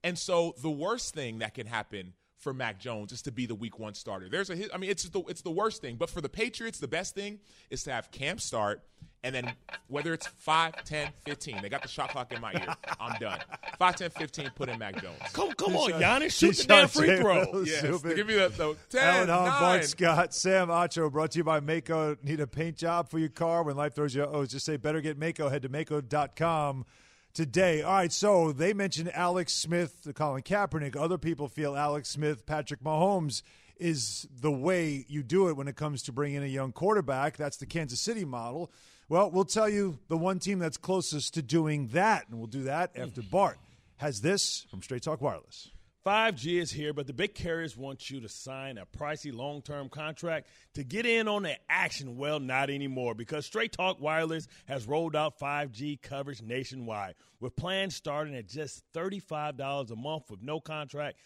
[0.02, 3.56] And so the worst thing that can happen for Mac Jones is to be the
[3.56, 4.30] week one starter.
[4.30, 6.88] There's a, I mean it's the it's the worst thing, but for the Patriots the
[6.88, 8.84] best thing is to have camp start
[9.24, 9.54] and then
[9.88, 11.62] whether it's 5, 10, 15.
[11.62, 12.76] They got the shot clock in my ear.
[13.00, 13.40] I'm done.
[13.78, 15.18] 5, 10, 15 put in Mac Jones.
[15.34, 17.18] Come, come on, Giannis, Keyshawn shoot the damn free J.
[17.18, 17.52] throw.
[17.52, 19.60] Will, Yes, Zubin, give me the, the 10, Alan Hahn, 9.
[19.60, 22.24] Bart Scott, Sam Acho, brought to you by Maaco.
[22.24, 23.64] Need a paint job for your car?
[23.64, 25.50] When life throws you O's, just say better get Maaco.
[25.50, 26.86] Head to Maaco.com
[27.38, 27.84] today.
[27.84, 30.96] All right, so they mentioned Alex Smith, Colin Kaepernick.
[30.96, 33.44] Other people feel Alex Smith, Patrick Mahomes
[33.78, 37.38] is the way you do it when it comes to bringing in a young quarterback.
[37.38, 38.72] That's the Kansas City model.
[39.08, 42.64] Well, we'll tell you the one team that's closest to doing that, and we'll do
[42.64, 43.60] that after Bart
[43.98, 45.70] has this from Straight Talk Wireless.
[46.08, 49.90] 5G is here, but the big carriers want you to sign a pricey long term
[49.90, 52.16] contract to get in on the action.
[52.16, 57.94] Well, not anymore because Straight Talk Wireless has rolled out 5G coverage nationwide with plans
[57.94, 61.18] starting at just $35 a month with no contract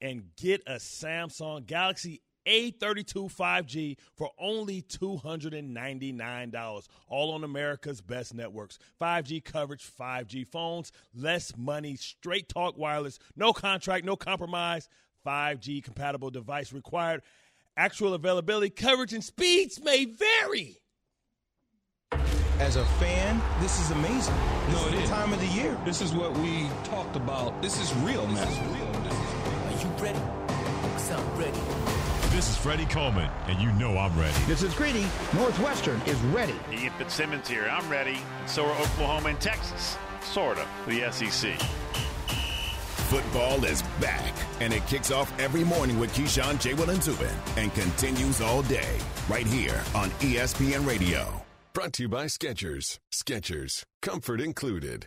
[0.00, 8.78] and get a Samsung Galaxy A32 5G for only $299, all on America's best networks.
[9.00, 14.88] 5G coverage, 5G phones, less money, straight talk wireless, no contract, no compromise,
[15.26, 17.22] 5G compatible device required.
[17.76, 20.78] Actual availability, coverage, and speeds may vary.
[22.58, 24.34] As a fan, this is amazing.
[24.70, 25.08] No, it is.
[25.08, 25.76] The time of the year.
[25.84, 27.60] This is what we talked about.
[27.62, 28.34] This is real, man.
[28.34, 28.86] This is real.
[29.66, 30.20] Are you ready?
[30.82, 31.61] Because I'm ready.
[32.42, 34.36] This is Freddie Coleman, and you know I'm ready.
[34.48, 35.06] This is Greeny.
[35.32, 36.56] Northwestern is ready.
[36.72, 37.68] Ian Fitzsimmons here.
[37.70, 38.18] I'm ready.
[38.40, 39.96] And so are Oklahoma and Texas.
[40.22, 40.66] Sort of.
[40.88, 41.54] The SEC.
[43.06, 46.74] Football is back, and it kicks off every morning with Keyshawn, J.
[46.74, 51.44] Will, and Zubin, and continues all day right here on ESPN Radio.
[51.72, 52.98] Brought to you by Skechers.
[53.12, 55.06] Skechers, comfort included.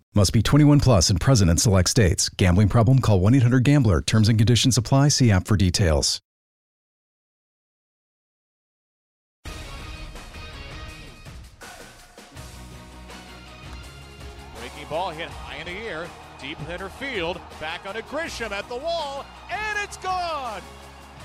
[0.13, 2.27] Must be 21 plus and present in select states.
[2.27, 2.99] Gambling problem?
[2.99, 4.01] Call 1 800 Gambler.
[4.01, 5.07] Terms and conditions apply.
[5.07, 6.19] See app for details.
[14.59, 16.09] Breaking ball hit high in the air,
[16.41, 20.61] deep center field, back onto Grisham at the wall, and it's gone.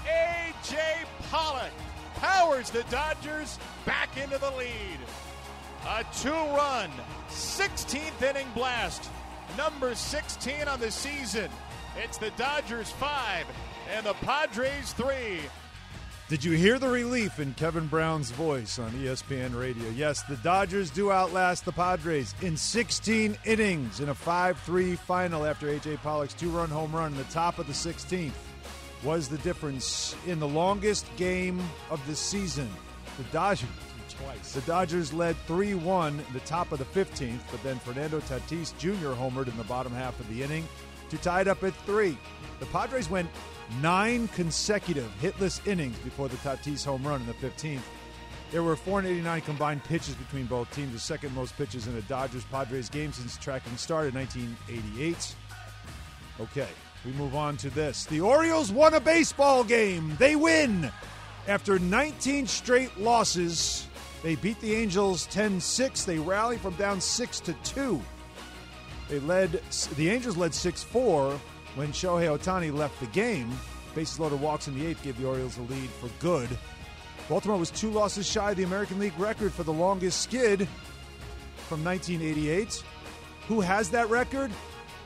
[0.04, 0.78] A.J.
[1.32, 1.72] Pollock
[2.14, 5.00] powers the Dodgers back into the lead.
[5.88, 6.90] A two-run,
[7.28, 9.08] 16th inning blast,
[9.56, 11.48] number 16 on the season.
[11.96, 13.46] It's the Dodgers five
[13.94, 15.38] and the Padres three.
[16.28, 19.88] Did you hear the relief in Kevin Brown's voice on ESPN Radio?
[19.90, 25.46] Yes, the Dodgers do outlast the Padres in 16 innings in a 5 3 final
[25.46, 25.98] after A.J.
[25.98, 28.32] Pollock's two run home run in the top of the 16th
[29.04, 32.68] was the difference in the longest game of the season.
[33.18, 33.68] The Dodgers.
[34.18, 34.52] Twice.
[34.52, 38.76] The Dodgers led 3 1 in the top of the 15th, but then Fernando Tatis
[38.78, 39.14] Jr.
[39.14, 40.66] homered in the bottom half of the inning
[41.10, 42.16] to tie it up at three.
[42.60, 43.28] The Padres went
[43.80, 47.80] nine consecutive hitless innings before the Tatis home run in the 15th.
[48.52, 52.44] There were 489 combined pitches between both teams, the second most pitches in a Dodgers
[52.44, 55.34] Padres game since tracking started in 1988.
[56.40, 56.68] Okay,
[57.04, 58.04] we move on to this.
[58.04, 60.14] The Orioles won a baseball game.
[60.18, 60.90] They win.
[61.48, 63.86] After 19 straight losses,
[64.26, 66.04] they beat the Angels 10 6.
[66.04, 68.02] They rally from down 6 to 2.
[69.08, 69.52] They led
[69.96, 71.38] the Angels led 6-4
[71.76, 73.48] when Shohei Ohtani left the game.
[73.94, 76.48] Bases loaded walks in the eighth gave the Orioles a lead for good.
[77.28, 80.66] Baltimore was two losses shy of the American League record for the longest skid
[81.68, 82.82] from 1988.
[83.46, 84.50] Who has that record?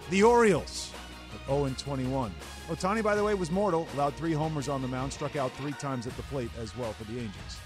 [0.08, 0.92] The Orioles.
[1.46, 2.32] 0 21.
[2.68, 3.86] Ohtani, by the way, was mortal.
[3.92, 6.94] Allowed three homers on the mound, struck out three times at the plate as well
[6.94, 7.58] for the Angels.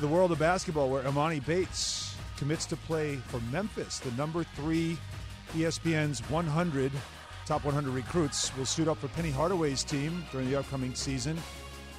[0.00, 4.96] The world of basketball, where Emoni Bates commits to play for Memphis, the number three
[5.52, 6.90] ESPN's 100
[7.44, 11.36] top 100 recruits will suit up for Penny Hardaway's team during the upcoming season.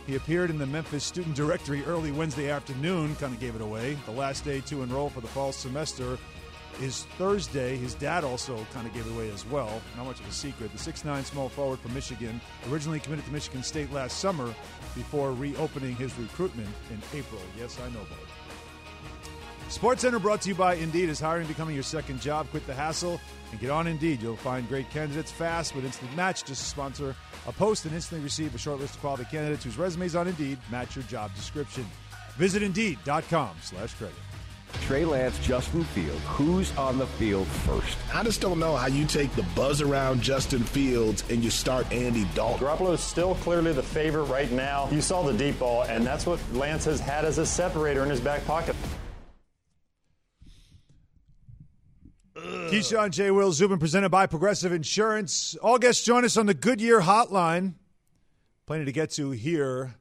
[0.08, 3.96] He appeared in the Memphis student directory early Wednesday afternoon, kind of gave it away.
[4.06, 6.18] The last day to enroll for the fall semester
[6.80, 7.78] is Thursday.
[7.78, 9.82] His dad also kind of gave it away as well.
[9.98, 10.72] Not much of a secret.
[10.72, 14.54] The 6'9 small forward from Michigan originally committed to Michigan State last summer
[14.96, 17.42] before reopening his recruitment in April.
[17.58, 18.18] Yes, I know, Bud.
[19.70, 21.08] Sports Center brought to you by Indeed.
[21.08, 22.50] Is hiring becoming your second job?
[22.50, 24.22] Quit the hassle and get on Indeed.
[24.22, 26.44] You'll find great candidates fast with Instant Match.
[26.44, 27.16] Just sponsor
[27.48, 30.58] a post and instantly receive a short list of quality candidates whose resumes on Indeed
[30.70, 31.86] match your job description.
[32.36, 34.16] Visit Indeed.com slash credit.
[34.82, 36.22] Trey Lance, Justin Fields.
[36.26, 37.98] Who's on the field first?
[38.13, 41.91] I just don't know how you take the buzz around Justin Fields and you start
[41.91, 42.65] Andy Dalton.
[42.65, 44.89] Garoppolo is still clearly the favorite right now.
[44.91, 48.10] You saw the deep ball, and that's what Lance has had as a separator in
[48.10, 48.76] his back pocket.
[52.36, 53.32] Keyshawn J.
[53.32, 55.56] Will Zubin presented by Progressive Insurance.
[55.62, 57.76] All guests join us on the Goodyear Hotline.
[58.65, 59.96] Plenty to get to here.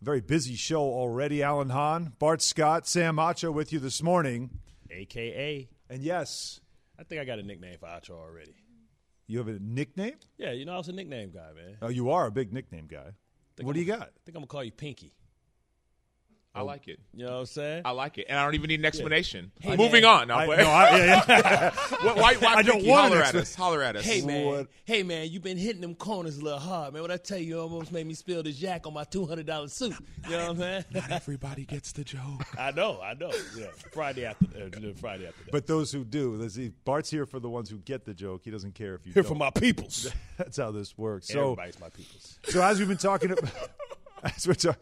[0.00, 1.42] Very busy show already.
[1.42, 4.50] Alan Hahn, Bart Scott, Sam Macho with you this morning.
[4.90, 5.68] AKA.
[5.90, 6.60] And yes,
[6.98, 8.54] I think I got a nickname for Acho already.
[9.26, 10.14] you have a nickname?
[10.38, 11.76] Yeah, you know, I was a nickname guy, man.
[11.82, 13.12] Oh, you are a big nickname guy.
[13.60, 14.02] What I'm- do you got?
[14.02, 15.14] I think I'm going to call you Pinky.
[16.54, 16.98] I like it.
[17.14, 17.82] You know what I'm saying?
[17.84, 19.52] I like it, and I don't even need an explanation.
[19.60, 20.22] Hey, Moving man.
[20.22, 20.28] on.
[20.28, 21.70] Now, I- no, I- yeah, yeah.
[22.02, 22.14] why?
[22.14, 22.34] Why?
[22.36, 22.90] why I don't Pinky?
[22.90, 23.54] want an holler at expla- us.
[23.54, 24.04] Holler at us.
[24.04, 24.66] Hey man, What?
[24.84, 27.02] hey man, you've been hitting them corners a little hard, man.
[27.02, 29.46] What I tell you, you almost made me spill this jack on my two hundred
[29.46, 29.94] dollar suit.
[30.24, 30.84] You know what I'm saying?
[30.94, 32.42] Not everybody gets the joke.
[32.58, 33.30] I know, I know.
[33.56, 35.52] Yeah, Friday after, uh, Friday after that.
[35.52, 38.40] But those who do, let's see, Bart's here for the ones who get the joke.
[38.44, 39.30] He doesn't care if you Here don't.
[39.30, 40.10] for my peoples.
[40.38, 41.28] That's how this works.
[41.28, 42.38] So, Everybody's my peoples.
[42.44, 43.50] so as we've been talking about,
[44.24, 44.74] as we're ta-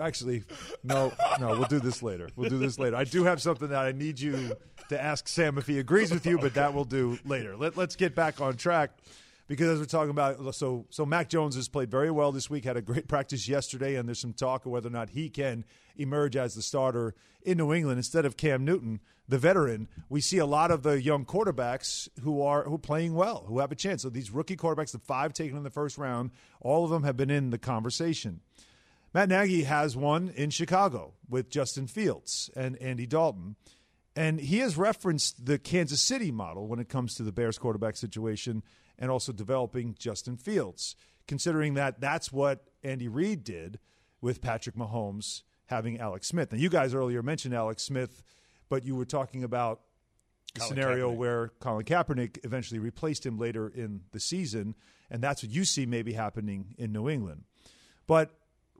[0.00, 0.44] actually,
[0.82, 2.28] no, no, we'll do this later.
[2.36, 2.96] We'll do this later.
[2.96, 4.52] I do have something that I need you
[4.88, 7.56] to ask Sam if he agrees with you, but that we'll do later.
[7.56, 8.90] Let, let's get back on track
[9.48, 12.64] because as we're talking about, so so Mac Jones has played very well this week.
[12.64, 15.64] Had a great practice yesterday, and there's some talk of whether or not he can
[15.96, 19.88] emerge as the starter in New England instead of Cam Newton, the veteran.
[20.08, 23.58] We see a lot of the young quarterbacks who are who are playing well, who
[23.58, 24.02] have a chance.
[24.02, 27.16] So these rookie quarterbacks, the five taken in the first round, all of them have
[27.16, 28.40] been in the conversation.
[29.14, 33.56] Matt Nagy has one in Chicago with Justin Fields and Andy Dalton.
[34.16, 37.96] And he has referenced the Kansas City model when it comes to the Bears quarterback
[37.96, 38.62] situation
[38.98, 40.96] and also developing Justin Fields,
[41.26, 43.78] considering that that's what Andy Reid did
[44.20, 46.52] with Patrick Mahomes having Alex Smith.
[46.52, 48.22] Now, you guys earlier mentioned Alex Smith,
[48.68, 49.80] but you were talking about
[50.54, 51.16] a Colin scenario Kaepernick.
[51.16, 54.74] where Colin Kaepernick eventually replaced him later in the season,
[55.10, 57.44] and that's what you see maybe happening in New England.
[58.06, 58.30] But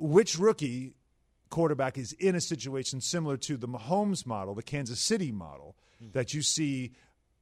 [0.02, 0.94] which rookie
[1.48, 6.12] quarterback is in a situation similar to the Mahomes model, the Kansas City model, mm.
[6.12, 6.92] that you see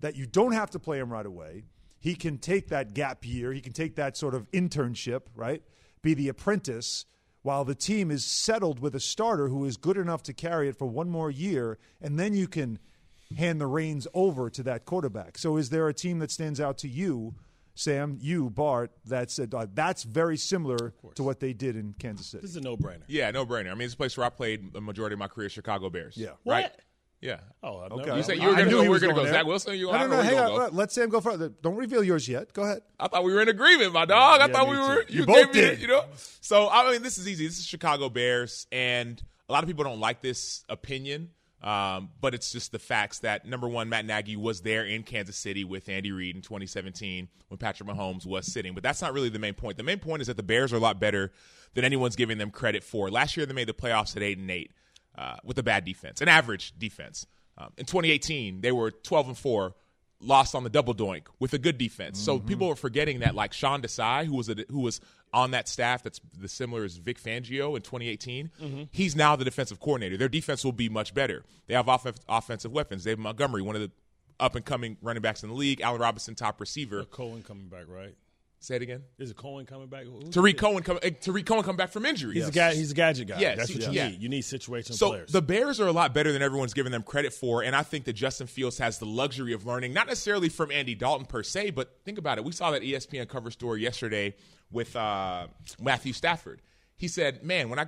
[0.00, 1.64] that you don't have to play him right away.
[1.98, 5.62] He can take that gap year, he can take that sort of internship, right?
[6.02, 7.06] Be the apprentice
[7.42, 10.76] while the team is settled with a starter who is good enough to carry it
[10.76, 12.78] for one more year, and then you can
[13.36, 15.38] hand the reins over to that quarterback.
[15.38, 17.34] So, is there a team that stands out to you,
[17.80, 22.26] Sam, you, Bart, that said uh, that's very similar to what they did in Kansas
[22.26, 22.42] City?
[22.42, 23.02] This is a no brainer.
[23.08, 23.70] Yeah, no brainer.
[23.70, 26.16] I mean, it's a place where I played the majority of my career, Chicago Bears.
[26.16, 26.30] Yeah.
[26.44, 26.70] Right?
[27.22, 27.40] Yeah.
[27.62, 28.04] Oh, I've Okay.
[28.06, 28.82] never- You said you were going knew to he go.
[28.84, 29.24] We're was going to go.
[29.24, 29.32] there.
[29.34, 29.74] Zach Wilson.
[29.78, 30.16] You No, I no, don't no.
[30.16, 30.58] know where Hang on.
[30.58, 30.76] gonna go.
[30.76, 31.62] Let Sam go first.
[31.62, 32.52] Don't reveal yours yet.
[32.52, 32.82] Go ahead.
[32.98, 34.40] I thought we were in agreement, my dog.
[34.40, 35.02] I Yeah, thought me we were.
[35.02, 35.80] You, You gave both me, did.
[35.82, 36.04] you know.
[36.40, 37.46] So I mean, this is easy.
[37.46, 41.30] This is Chicago Bears, and a lot of people don't like this opinion,
[41.62, 45.36] um, but it's just the facts that number one, Matt Nagy was there in Kansas
[45.36, 48.72] City with Andy Reid in 2017 when Patrick Mahomes was sitting.
[48.74, 49.76] But that's not really the main point.
[49.76, 51.32] The main point is that the Bears are a lot better
[51.74, 53.10] than anyone's giving them credit for.
[53.10, 54.72] Last year, they made the playoffs at eight and eight
[55.18, 57.26] uh, with a bad defense, an average defense.
[57.58, 59.74] Um, in 2018, they were 12 and four
[60.22, 62.18] lost on the double doink with a good defense.
[62.18, 62.46] So Mm-hmm.
[62.48, 65.00] people are forgetting that like Sean Desai, who was a, who was
[65.32, 68.88] on that staff that's the similar as Vic Fangio in 2018, Mhm.
[68.90, 70.16] he's now the defensive coordinator.
[70.16, 71.44] Their defense will be much better.
[71.66, 73.04] They have off- offensive weapons.
[73.04, 73.90] David Montgomery, one of the
[74.40, 75.80] up and coming running backs in the league.
[75.82, 77.04] Allen Robinson, top receiver.
[77.04, 78.14] Cohen coming back, right?
[78.62, 79.02] Say it again.
[79.18, 80.04] Is it Cohen coming back?
[80.04, 80.58] Who's Tarik it?
[80.58, 82.34] Cohen come, eh, Tarik Cohen come back from injury.
[82.34, 82.74] He's a guy.
[82.74, 83.40] He's a gadget guy.
[83.40, 84.08] Yes, that's what you yeah.
[84.08, 84.20] need.
[84.20, 85.32] You need situational So players.
[85.32, 88.04] the Bears are a lot better than everyone's giving them credit for, and I think
[88.04, 91.70] that Justin Fields has the luxury of learning, not necessarily from Andy Dalton per se,
[91.70, 92.44] but think about it.
[92.44, 94.34] We saw that ESPN cover story yesterday
[94.70, 95.46] with uh,
[95.80, 96.60] Matthew Stafford.
[96.98, 97.86] He said, "Man, when I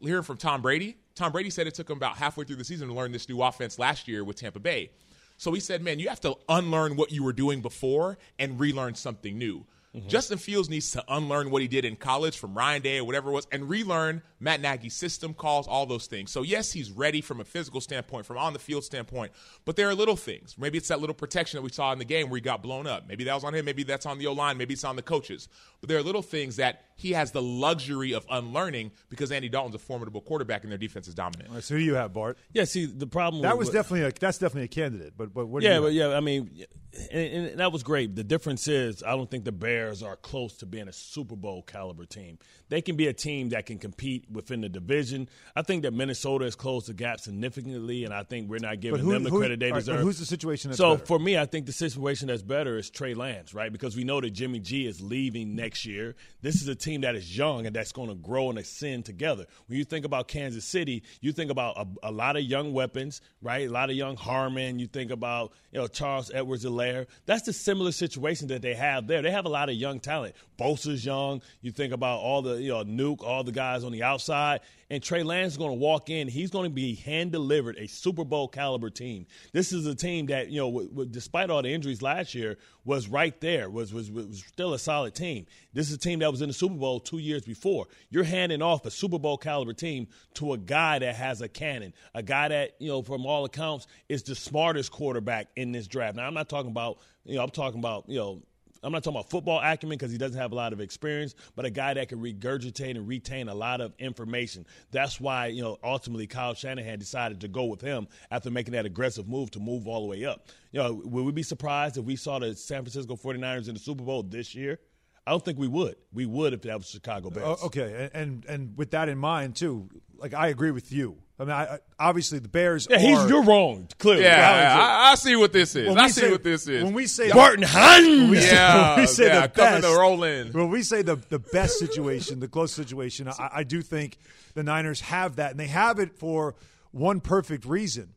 [0.00, 2.88] hearing from Tom Brady, Tom Brady said it took him about halfway through the season
[2.88, 4.90] to learn this new offense last year with Tampa Bay."
[5.36, 8.96] So he said, "Man, you have to unlearn what you were doing before and relearn
[8.96, 10.08] something new." Mm-hmm.
[10.08, 13.30] Justin Fields needs to unlearn what he did in college from Ryan Day or whatever
[13.30, 16.32] it was and relearn Matt Nagy's system calls, all those things.
[16.32, 19.32] So, yes, he's ready from a physical standpoint, from on the field standpoint,
[19.64, 20.56] but there are little things.
[20.58, 22.88] Maybe it's that little protection that we saw in the game where he got blown
[22.88, 23.06] up.
[23.06, 23.64] Maybe that was on him.
[23.64, 24.58] Maybe that's on the O line.
[24.58, 25.48] Maybe it's on the coaches.
[25.80, 29.74] But there are little things that he has the luxury of unlearning because Andy Dalton's
[29.74, 31.48] a formidable quarterback and their defense is dominant.
[31.48, 32.38] All right, so who do you have, Bart?
[32.52, 32.64] yeah.
[32.64, 35.14] See, the problem That with- was definitely a that's definitely a candidate.
[35.16, 35.94] But but what do yeah, you but have?
[35.94, 36.64] yeah, I mean,
[37.10, 38.14] and, and that was great.
[38.14, 41.62] The difference is, I don't think the Bears are close to being a Super Bowl
[41.62, 42.38] caliber team.
[42.68, 45.28] They can be a team that can compete within the division.
[45.56, 49.00] I think that Minnesota has closed the gap significantly, and I think we're not giving
[49.00, 50.00] who- them the who- credit they all right, but deserve.
[50.02, 51.06] who's the situation that's so better?
[51.06, 53.70] for me, I think the situation that's better is Trey Lance, right?
[53.72, 56.14] Because we know that Jimmy G is leaving next year.
[56.42, 59.46] This is a team that is young and that's going to grow and ascend together.
[59.66, 63.20] When you think about Kansas City, you think about a, a lot of young weapons,
[63.40, 63.68] right?
[63.68, 64.78] A lot of young Hardman.
[64.78, 67.06] You think about you know Charles Edwards Helaire.
[67.26, 69.22] That's the similar situation that they have there.
[69.22, 70.34] They have a lot of young talent.
[70.58, 71.42] Bosa's young.
[71.62, 74.60] You think about all the you know Nuke, all the guys on the outside.
[74.90, 76.28] And Trey Lance is going to walk in.
[76.28, 79.26] He's going to be hand delivered a Super Bowl caliber team.
[79.52, 82.58] This is a team that you know, w- w- despite all the injuries last year,
[82.84, 83.70] was right there.
[83.70, 85.46] Was, was was still a solid team.
[85.72, 87.86] This is a team that was in the Super Bowl two years before.
[88.10, 91.92] You're handing off a Super Bowl caliber team to a guy that has a cannon,
[92.14, 96.16] a guy that you know, from all accounts, is the smartest quarterback in this draft.
[96.16, 98.42] Now, I'm not talking about you know, I'm talking about you know.
[98.82, 101.64] I'm not talking about football acumen because he doesn't have a lot of experience, but
[101.64, 104.66] a guy that can regurgitate and retain a lot of information.
[104.90, 108.84] That's why, you know, ultimately Kyle Shanahan decided to go with him after making that
[108.84, 110.48] aggressive move to move all the way up.
[110.70, 113.80] You know, would we be surprised if we saw the San Francisco 49ers in the
[113.80, 114.78] Super Bowl this year?
[115.26, 115.96] I don't think we would.
[116.12, 117.46] We would if that was Chicago Bears.
[117.62, 121.16] Oh, okay, and, and and with that in mind too, like I agree with you.
[121.38, 122.86] I mean, I, I- obviously the Bears.
[122.90, 123.88] Yeah, he's are- you're wrong.
[123.98, 125.88] Clearly, Yeah, Wow, I, I see what this is.
[125.88, 126.84] When I we see say- what this is.
[126.84, 128.06] When we say Barton Hines!
[128.06, 130.52] when we Yeah, when we say yeah, the coming best, to roll in.
[130.52, 134.18] When we say the the best situation, the close situation, I, I do think
[134.54, 136.54] the Niners have that, and they have it for
[136.92, 138.14] one perfect reason.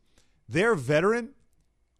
[0.50, 1.30] Their veteran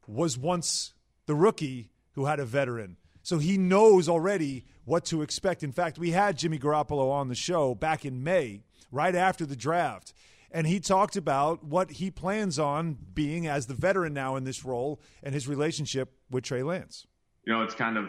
[0.06, 0.94] was once
[1.26, 2.98] the rookie who had a veteran.
[3.24, 5.64] So he knows already what to expect.
[5.64, 9.56] In fact, we had Jimmy Garoppolo on the show back in May, right after the
[9.56, 10.14] draft.
[10.50, 14.64] And he talked about what he plans on being as the veteran now in this
[14.64, 17.06] role and his relationship with Trey Lance.
[17.46, 18.06] you know, it's kind of,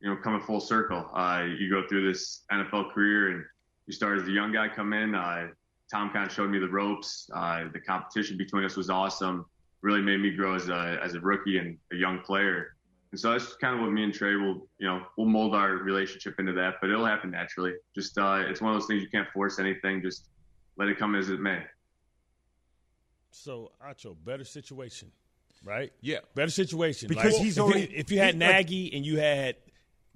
[0.00, 1.06] you know, coming full circle.
[1.14, 3.44] Uh, you go through this NFL career and
[3.86, 5.14] you start as a young guy come in.
[5.14, 5.48] Uh,
[5.90, 7.28] Tom kind of showed me the ropes.
[7.34, 9.44] Uh, the competition between us was awesome.
[9.82, 12.74] Really made me grow as a, as a rookie and a young player.
[13.12, 15.72] And so that's kind of what me and Trey will, you know, we'll mold our
[15.74, 17.74] relationship into that, but it'll happen naturally.
[17.94, 20.00] Just, uh, it's one of those things you can't force anything.
[20.02, 20.28] Just
[20.76, 21.62] let it come as it may.
[23.30, 25.10] So, Acho, better situation,
[25.64, 25.92] right?
[26.00, 26.18] Yeah.
[26.34, 27.08] Better situation.
[27.08, 29.56] Because Like, he's if, already- you, if you had he- like- Nagy and you had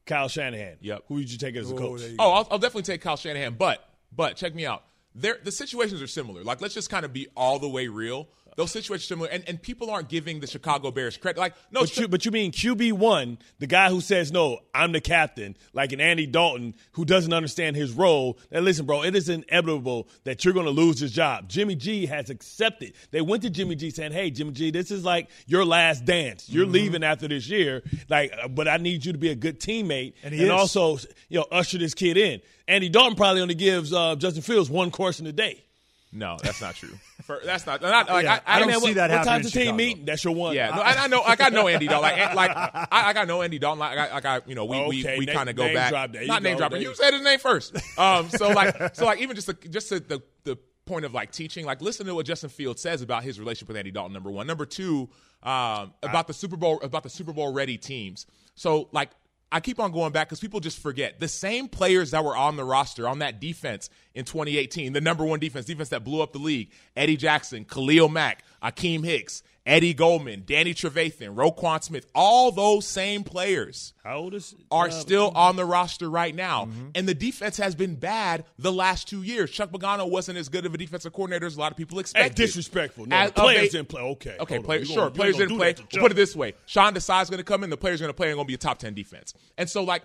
[0.06, 1.04] Kyle Shanahan, Yep.
[1.08, 2.00] who would you take as a coach?
[2.18, 3.82] Oh, I'll, I'll definitely take Kyle Shanahan, but
[4.12, 4.84] but check me out.
[5.14, 6.44] There, the situations are similar.
[6.44, 8.28] Like, let's just kind of be all the way real.
[8.56, 11.38] Those situations similar, and, and people aren't giving the Chicago Bears credit.
[11.38, 14.92] Like, no, but you, but you mean QB one, the guy who says no, I'm
[14.92, 18.38] the captain, like an Andy Dalton who doesn't understand his role.
[18.50, 21.50] Now listen, bro, it is inevitable that you're going to lose his job.
[21.50, 22.94] Jimmy G has accepted.
[23.10, 26.48] They went to Jimmy G saying, "Hey, Jimmy G, this is like your last dance.
[26.48, 27.82] You're leaving after this year.
[28.08, 30.48] Like, uh, but I need you to be a good teammate And is.
[30.48, 30.96] also,
[31.28, 34.90] you know, usher this kid in." Andy Dalton probably only gives uh, Justin Fields one
[34.90, 35.65] course in a day.
[36.12, 36.90] No, that's not true.
[37.24, 37.82] For, that's not.
[37.82, 39.64] not like, Yeah, I, I don't man, see what, that what happening time's in the
[39.66, 40.04] team meeting?
[40.04, 40.54] That's your one.
[40.54, 41.20] Yeah, no, I, I know.
[41.20, 42.02] Like I know Andy Dalton.
[42.18, 43.80] Like, like I, I got know Andy Dalton.
[43.80, 45.90] Like, I, like I, you know, we Okay, we, we kind of go back.
[45.90, 46.14] drop.
[46.14, 46.80] Not name dropping.
[46.80, 47.76] You you- said his name first.
[47.98, 51.32] Um, so like, so like, even just the, just the, the the point of like
[51.32, 51.64] teaching.
[51.64, 54.12] Like, listen to what Justin Fields says about his relationship with Andy Dalton.
[54.12, 54.46] Number one.
[54.46, 55.08] Number two,
[55.42, 58.26] um, about the Super Bowl about the Super Bowl ready teams.
[58.54, 59.10] So like.
[59.52, 62.56] I keep on going back because people just forget the same players that were on
[62.56, 66.32] the roster on that defense in 2018, the number one defense, defense that blew up
[66.32, 66.70] the league.
[66.96, 73.24] Eddie Jackson, Khalil Mack, Akiem Hicks, Eddie Goldman, Danny Trevathan, Roquan Smith, all those same
[73.24, 73.92] players
[74.32, 76.66] is are uh, still on the roster right now.
[76.66, 76.88] Mm-hmm.
[76.94, 79.50] And the defense has been bad the last two years.
[79.50, 82.02] Chuck Pagano wasn't as good of a defensive coordinator as a lot of people Hey,
[82.02, 82.36] expected.
[82.36, 83.06] disrespectful.
[83.06, 84.02] No, As players a- didn't play.
[84.02, 84.36] Okay.
[84.38, 84.96] Okay, players, sure.
[84.96, 85.74] gonna- players didn't play.
[85.92, 87.70] We'll put it this way: Sean Desai's going to come in.
[87.70, 88.28] The players are going to play.
[88.28, 89.34] and going to be a top ten defense.
[89.58, 90.02] And so, like,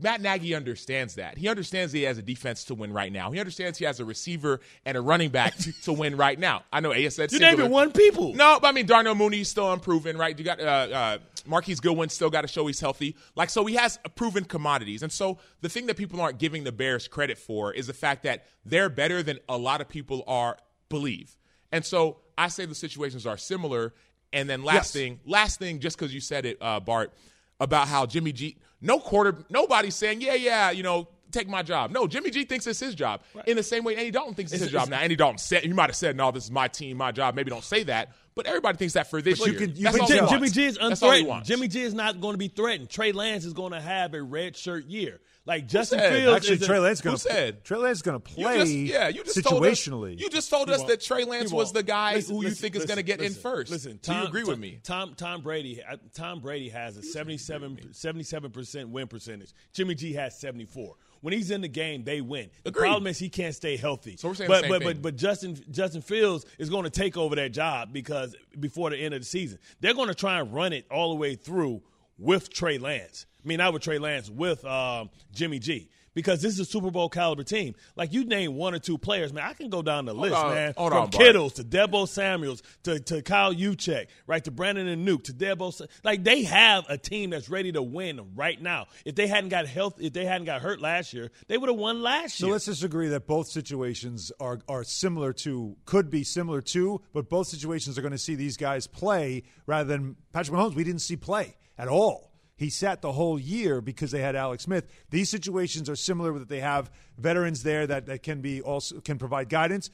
[0.00, 1.36] Matt Nagy understands that.
[1.36, 3.32] He understands that he has a defense to win right now.
[3.32, 6.62] He understands he has a receiver and a running back to win right now.
[6.72, 8.32] I know AS said You naming one people.
[8.34, 10.38] No, but I mean Darnell Mooney's still improving, right?
[10.38, 13.16] You got uh, uh, Marquise Goodwin still got to show he's healthy.
[13.34, 15.02] Like so, he has proven commodities.
[15.02, 18.22] And so the thing that people aren't giving the Bears credit for is the fact
[18.22, 20.56] that they're better than a lot of people are
[20.90, 21.36] believe.
[21.72, 23.94] And so I say the situations are similar.
[24.32, 24.92] And then last Yes.
[24.92, 27.12] thing, last thing, just because you said it, uh, Bart,
[27.60, 31.08] about how Jimmy G, no quarter, nobody's saying, yeah, yeah, you know.
[31.30, 31.90] Take my job.
[31.92, 33.22] No, Jimmy G thinks it's his job.
[33.46, 34.90] In the same way Andy Dalton thinks it's, It's- his job.
[34.90, 37.34] Now Andy Dalton said he might have said, "No, this is my team, my job."
[37.34, 39.60] Maybe don't say that, but everybody thinks that for this But you year.
[39.62, 40.32] can- you That's can all wants.
[40.32, 41.44] Jimmy G is That's all he unthreatened.
[41.46, 42.90] Jimmy G is not going to be threatened.
[42.90, 45.20] Trey Lance is going to have a red shirt year.
[45.44, 46.12] Like Justin said?
[46.12, 46.36] Fields.
[46.36, 47.64] Actually, is Trey Lance going to said?
[47.64, 48.58] Trey Lance going to You play.
[48.58, 50.20] just, yeah, you just told us- situationally.
[50.20, 52.76] you just told us that Trey Lance was the guy Listen, who you listen, think
[52.76, 53.72] is going to listen, get in first.
[53.72, 54.78] Listen, Do you agree Tom, with me?
[54.84, 55.82] Tom Tom Brady
[56.14, 59.50] Tom Brady has a 77 percent win percentage.
[59.72, 60.94] Jimmy G has seventy four.
[61.22, 62.50] When he's in the game, they win.
[62.64, 62.80] The Agreed.
[62.88, 64.16] problem is he can't stay healthy.
[64.16, 64.88] So we're saying but the same but, thing.
[64.94, 68.96] but but Justin Justin Fields is going to take over that job because before the
[68.96, 71.82] end of the season, they're going to try and run it all the way through
[72.18, 73.26] with Trey Lance.
[73.44, 75.88] I mean, not with Trey Lance, with um, Jimmy G.
[76.14, 77.74] Because this is a Super Bowl caliber team.
[77.96, 79.44] Like you name one or two players, man.
[79.44, 80.74] I can go down the list, on, man.
[80.76, 81.24] hold From on, Bart.
[81.24, 85.88] Kittles to Deebo Samuels to, to Kyle Juszczyk, right to Brandon and Nuke to Deebo.
[86.04, 88.88] Like they have a team that's ready to win right now.
[89.06, 91.78] If they hadn't got health, if they hadn't got hurt last year, they would have
[91.78, 92.48] won last year.
[92.48, 97.00] So let's just agree that both situations are are similar to could be similar to,
[97.14, 100.74] but both situations are going to see these guys play rather than Patrick Mahomes.
[100.74, 102.31] We didn't see play at all.
[102.62, 104.86] He sat the whole year because they had Alex Smith.
[105.10, 109.18] These situations are similar that they have veterans there that, that can be also can
[109.18, 109.90] provide guidance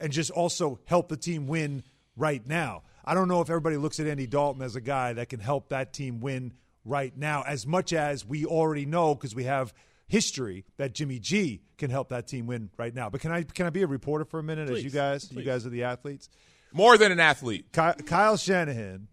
[0.00, 1.82] and just also help the team win
[2.16, 2.84] right now.
[3.04, 5.70] I don't know if everybody looks at Andy Dalton as a guy that can help
[5.70, 6.52] that team win
[6.84, 9.74] right now as much as we already know because we have
[10.06, 13.10] history that Jimmy G can help that team win right now.
[13.10, 15.32] But can I can I be a reporter for a minute as you Please, guys
[15.32, 16.28] you guys are the athletes?
[16.72, 17.72] More than an athlete.
[17.72, 19.08] Ky- Kyle Shanahan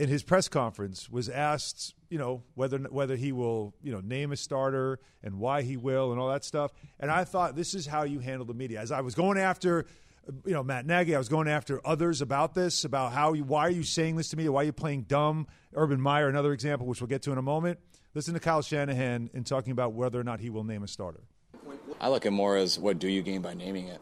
[0.00, 4.32] in his press conference was asked, you know, whether whether he will, you know, name
[4.32, 6.72] a starter and why he will and all that stuff.
[6.98, 8.80] And I thought this is how you handle the media.
[8.80, 9.84] As I was going after
[10.46, 13.66] you know Matt Nagy, I was going after others about this, about how you why
[13.66, 14.48] are you saying this to me?
[14.48, 15.46] Why are you playing dumb?
[15.74, 17.78] Urban Meyer, another example, which we'll get to in a moment.
[18.14, 21.20] Listen to Kyle Shanahan in talking about whether or not he will name a starter.
[22.00, 24.00] I look at more as what do you gain by naming it.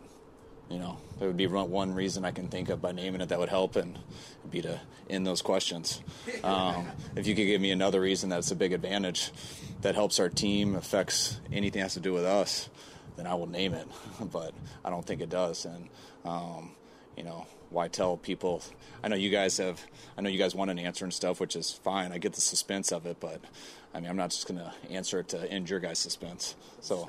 [0.71, 3.31] You know, there would be one one reason I can think of by naming it
[3.31, 3.99] that would help, and
[4.51, 6.03] be to end those questions.
[6.45, 9.33] Um, if you could give me another reason that's a big advantage
[9.81, 12.69] that helps our team, affects anything that has to do with us,
[13.17, 13.89] then I will name it.
[14.33, 14.55] But
[14.85, 15.89] I don't think it does, and
[16.25, 16.73] um,
[17.17, 18.63] you know, why tell people?
[19.03, 19.85] I know you guys have.
[20.17, 22.13] I know you guys want an answer and stuff, which is fine.
[22.13, 23.41] I get the suspense of it, but
[23.93, 26.55] I mean, I'm not just going to answer it to end your guys' suspense.
[26.81, 27.09] So.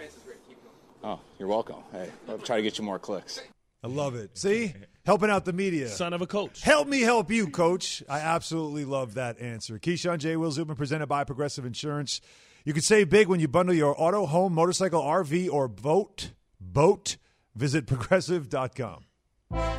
[1.04, 1.78] Oh, you're welcome.
[1.92, 3.42] Hey, I'll try to get you more clicks.
[3.84, 4.38] I love it.
[4.38, 4.74] See?
[5.06, 5.88] Helping out the media.
[5.88, 6.62] Son of a coach.
[6.62, 8.04] Help me help you, coach.
[8.10, 9.80] I absolutely love that answer.
[9.80, 10.36] Keyshawn J.
[10.36, 12.20] Will Zubin presented by Progressive Insurance.
[12.66, 16.32] You can save big when you bundle your auto, home, motorcycle, RV, or boat.
[16.60, 17.16] Boat.
[17.56, 19.06] Visit progressive.com.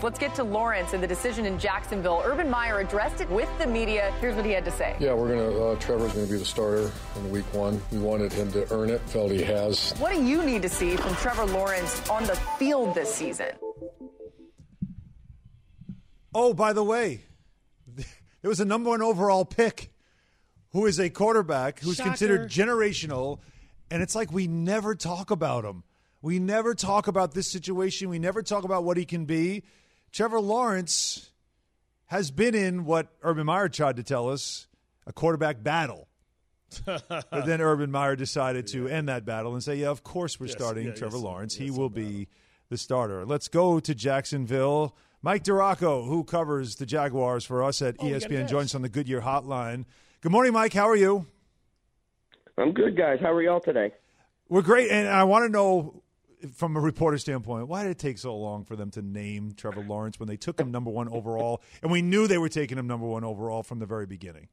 [0.02, 2.22] Let's get to Lawrence and the decision in Jacksonville.
[2.24, 4.12] Urban Meyer addressed it with the media.
[4.20, 4.96] Here's what he had to say.
[4.98, 5.64] Yeah, we're gonna.
[5.64, 7.80] Uh, Trevor's gonna be the starter in week one.
[7.92, 9.00] We wanted him to earn it.
[9.02, 9.92] Felt he has.
[9.98, 13.48] What do you need to see from Trevor Lawrence on the field this season?
[16.34, 17.20] Oh, by the way,
[17.96, 19.92] there was a number one overall pick
[20.70, 22.08] who is a quarterback who's Shocker.
[22.08, 23.38] considered generational,
[23.90, 25.84] and it's like we never talk about him.
[26.22, 28.08] We never talk about this situation.
[28.08, 29.62] We never talk about what he can be.
[30.12, 31.30] Trevor Lawrence
[32.06, 34.66] has been in what Urban Meyer tried to tell us
[35.06, 36.08] a quarterback battle.
[36.86, 40.46] but then Urban Meyer decided to end that battle and say, "Yeah, of course we're
[40.46, 41.54] Yes, starting yeah, Trevor yes, Lawrence.
[41.56, 42.28] he will be
[42.68, 43.24] the starter.
[43.26, 44.94] Let's go to Jacksonville.
[45.22, 48.82] Mike DiRocco, who covers the Jaguars for us at Oh, ESPN, a joins us on
[48.82, 49.84] the Goodyear Hotline.
[50.20, 50.72] Good morning, Mike.
[50.72, 51.26] How are you?
[52.56, 53.18] I'm good, guys.
[53.20, 53.92] How are y'all today?
[54.48, 55.99] We're great, and I want to know
[56.54, 59.82] from a reporter standpoint, why did it take so long for them to name Trevor
[59.82, 62.86] Lawrence when they took him number one overall, and we knew they were taking him
[62.86, 64.48] number one overall from the very beginning?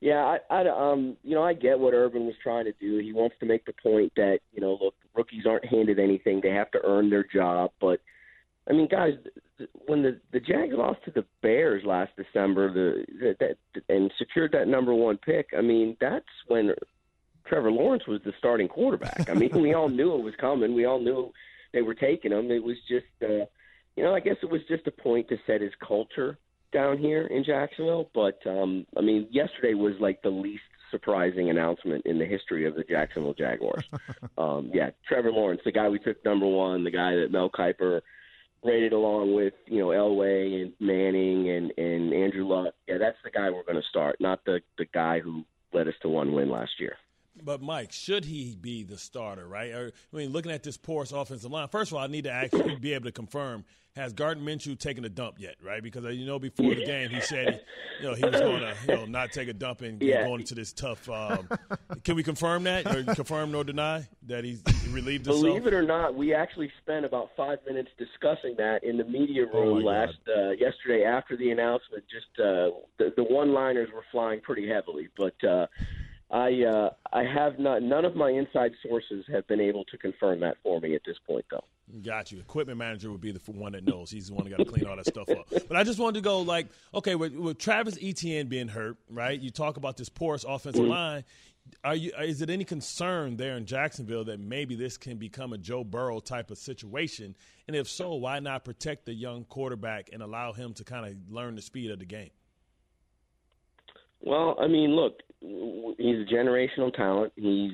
[0.00, 2.98] Yeah, I, I, um, you know, I get what Urban was trying to do.
[2.98, 6.50] He wants to make the point that you know, look, rookies aren't handed anything; they
[6.50, 7.70] have to earn their job.
[7.80, 8.00] But
[8.68, 9.14] I mean, guys,
[9.86, 14.50] when the the Jags lost to the Bears last December, the, the that and secured
[14.52, 16.74] that number one pick, I mean, that's when
[17.46, 19.28] Trevor Lawrence was the starting quarterback.
[19.28, 20.74] I mean, we all knew it was coming.
[20.74, 21.32] We all knew
[21.72, 22.50] they were taking him.
[22.50, 23.46] It was just, uh,
[23.96, 26.38] you know, I guess it was just a point to set his culture
[26.72, 28.10] down here in Jacksonville.
[28.14, 32.74] But um, I mean, yesterday was like the least surprising announcement in the history of
[32.74, 33.84] the Jacksonville Jaguars.
[34.38, 38.00] um, yeah, Trevor Lawrence, the guy we took number one, the guy that Mel Kiper
[38.64, 42.74] rated along with you know Elway and Manning and and Andrew Luck.
[42.86, 45.94] Yeah, that's the guy we're going to start, not the the guy who led us
[46.02, 46.96] to one win last year.
[47.42, 49.46] But Mike, should he be the starter?
[49.46, 49.72] Right?
[49.72, 51.68] Or, I mean, looking at this porous offensive line.
[51.68, 53.64] First of all, I need to actually be able to confirm:
[53.96, 55.56] Has Gardner Minshew taken a dump yet?
[55.64, 55.82] Right?
[55.82, 57.60] Because uh, you know, before the game, he said,
[58.00, 60.24] you know, he was going to, you know, not take a dump and Yeah.
[60.24, 61.08] going into this tough.
[61.08, 61.48] Um,
[62.04, 65.42] can we confirm that, or confirm nor deny that he's relieved himself?
[65.42, 69.46] Believe it or not, we actually spent about five minutes discussing that in the media
[69.52, 72.04] Oh, room my last uh, yesterday after the announcement.
[72.10, 75.66] Just uh, the, the one-liners were flying pretty heavily, but uh,
[76.32, 77.82] I uh, I have not.
[77.82, 81.18] None of my inside sources have been able to confirm that for me at this
[81.26, 81.64] point, though.
[82.02, 82.38] Got you.
[82.38, 84.10] Equipment manager would be the one that knows.
[84.10, 85.46] He's the one that got to clean all that stuff up.
[85.68, 89.38] But I just wanted to go like, okay, with, with Travis Etienne being hurt, right?
[89.38, 90.88] You talk about this porous offensive Mhm.
[90.88, 91.24] line.
[91.84, 92.12] Are you?
[92.18, 96.18] Is it any concern there in Jacksonville that maybe this can become a Joe Burrow
[96.20, 97.36] type of situation?
[97.68, 101.30] And if so, why not protect the young quarterback and allow him to kind of
[101.30, 102.30] learn the speed of the game?
[104.22, 105.20] Well, I mean, look,
[105.98, 107.32] he's a generational talent.
[107.36, 107.72] He's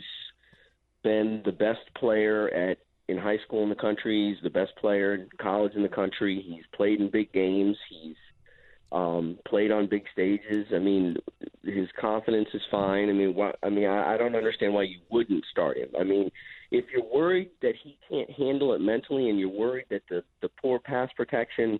[1.02, 4.30] been the best player at in high school in the country.
[4.30, 6.44] He's the best player in college in the country.
[6.46, 7.76] He's played in big games.
[7.88, 8.16] He's
[8.92, 10.66] um, played on big stages.
[10.74, 11.16] I mean,
[11.64, 13.08] his confidence is fine.
[13.08, 15.88] I mean, why, I mean, I, I don't understand why you wouldn't start him.
[15.98, 16.30] I mean,
[16.70, 20.50] if you're worried that he can't handle it mentally, and you're worried that the the
[20.60, 21.78] poor pass protection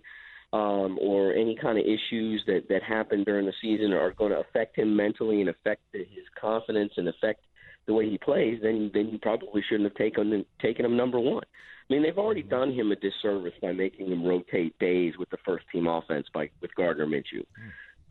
[0.51, 4.39] um, or any kind of issues that that happen during the season are going to
[4.39, 7.41] affect him mentally and affect his confidence and affect
[7.85, 11.43] the way he plays, then then you probably shouldn't have taken taken him number one.
[11.89, 15.37] I mean, they've already done him a disservice by making him rotate days with the
[15.43, 17.45] first team offense by with Gardner Minshew.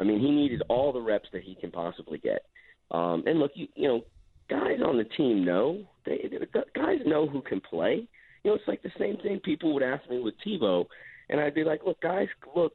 [0.01, 2.45] I mean, he needed all the reps that he can possibly get.
[2.91, 4.03] Um, and look, you you know,
[4.49, 8.09] guys on the team know they the guys know who can play.
[8.43, 10.87] You know, it's like the same thing people would ask me with Tebow,
[11.29, 12.73] and I'd be like, look, guys, look,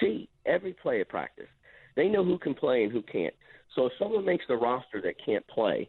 [0.00, 1.48] see every play at practice.
[1.96, 3.34] They know who can play and who can't.
[3.74, 5.88] So if someone makes the roster that can't play,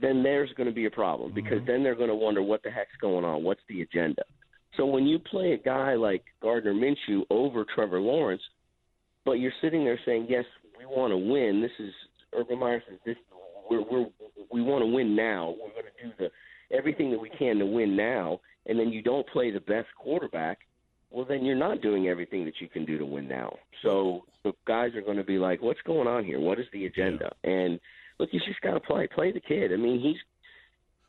[0.00, 1.66] then there's going to be a problem because mm-hmm.
[1.66, 3.44] then they're going to wonder what the heck's going on.
[3.44, 4.22] What's the agenda?
[4.76, 8.42] So when you play a guy like Gardner Minshew over Trevor Lawrence,
[9.24, 10.44] but you're sitting there saying, "Yes,
[10.78, 11.92] we want to win." This is
[12.34, 13.16] Urban Meyer says, "This
[13.70, 14.06] we're, we're
[14.50, 15.54] we want to win now.
[15.60, 19.02] We're going to do the everything that we can to win now." And then you
[19.02, 20.58] don't play the best quarterback.
[21.10, 23.56] Well, then you're not doing everything that you can do to win now.
[23.82, 26.40] So the guys are going to be like, "What's going on here?
[26.40, 27.78] What is the agenda?" And
[28.18, 29.06] look, you just got to play.
[29.08, 29.72] Play the kid.
[29.72, 30.16] I mean, he's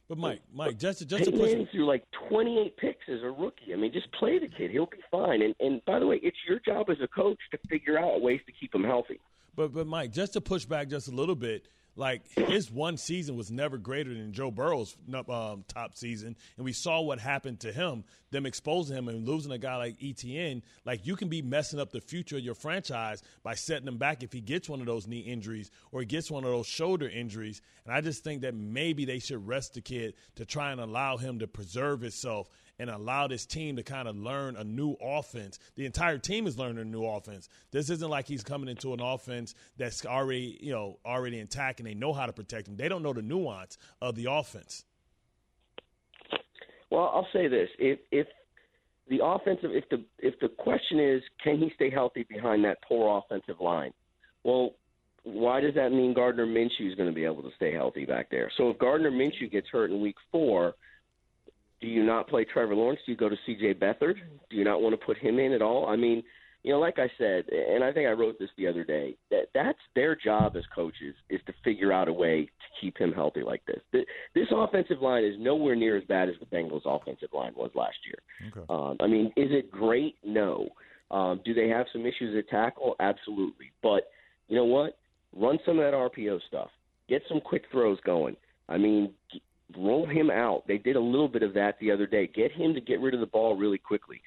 [0.10, 3.32] But Mike, Mike, just to, just to push Manning threw like 28 picks as a
[3.32, 3.72] rookie.
[3.74, 5.42] I mean, just play the kid; he'll be fine.
[5.42, 8.42] And and by the way, it's your job as a coach to figure out ways
[8.48, 9.20] to keep him healthy.
[9.56, 11.66] But but Mike, just to push back just a little bit,
[11.96, 14.96] like his one season was never greater than Joe Burrow's
[15.30, 18.04] um, top season, and we saw what happened to him.
[18.32, 21.92] Them exposing him and losing a guy like Etienne, like you can be messing up
[21.92, 25.06] the future of your franchise by setting him back if he gets one of those
[25.06, 27.62] knee injuries or he gets one of those shoulder injuries.
[27.86, 31.18] And I just think that maybe they should rest the kid to try and allow
[31.18, 32.50] him to preserve himself
[32.80, 35.60] and allow this team to kind of learn a new offense.
[35.76, 37.50] The entire team is learning a new offense.
[37.72, 41.88] This isn't like he's coming into an offense that's already, you know, already intact and
[41.88, 42.76] they know how to protect him.
[42.76, 44.86] They don't know the nuance of the offense.
[46.90, 48.28] Well, I'll say this: if if
[49.10, 53.18] the offensive, if the if the question is, can he stay healthy behind that poor
[53.18, 53.94] offensive line?
[54.44, 54.76] Well,
[55.24, 58.30] why does that mean Gardner Minshew is going to be able to stay healthy back
[58.30, 58.52] there?
[58.58, 60.76] So if Gardner Minshew gets hurt in Week Four,
[61.84, 63.02] do you not play Trevor Lawrence?
[63.06, 63.74] Do you go to C.J.
[63.76, 64.16] Beathard?
[64.50, 65.86] Do you not want to put him in at all?
[65.88, 66.24] I mean,
[66.64, 69.50] you know, like I said, and I think I wrote this the other day, that
[69.54, 73.42] that's their job as coaches is to figure out a way to keep him healthy
[73.44, 73.82] like this.
[73.92, 77.72] Th- This offensive line is nowhere near as bad as the Bengals' offensive line was
[77.76, 78.52] last year.
[78.56, 78.66] Okay.
[78.70, 80.16] Um, I mean, is it great?
[80.24, 80.70] No.
[81.12, 82.96] Um, do they have some issues at tackle?
[83.02, 83.72] Absolutely.
[83.82, 84.10] But
[84.48, 84.98] you know what?
[85.36, 86.70] Run some of that RPO stuff.
[87.10, 88.38] Get some quick throws going.
[88.70, 89.12] I mean,
[89.78, 90.64] roll him out.
[90.68, 92.28] They did a little bit of that the other day.
[92.28, 94.22] Get him to get rid of the ball really quickly.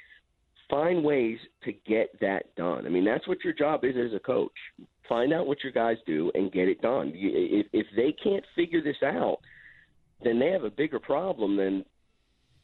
[0.69, 2.87] Find ways to get that done.
[2.87, 4.51] I mean, that's what your job is as a coach.
[5.09, 7.13] Find out what your guys do and get it done.
[7.15, 9.39] If, if they can't figure this out,
[10.25, 11.85] then they have a bigger problem than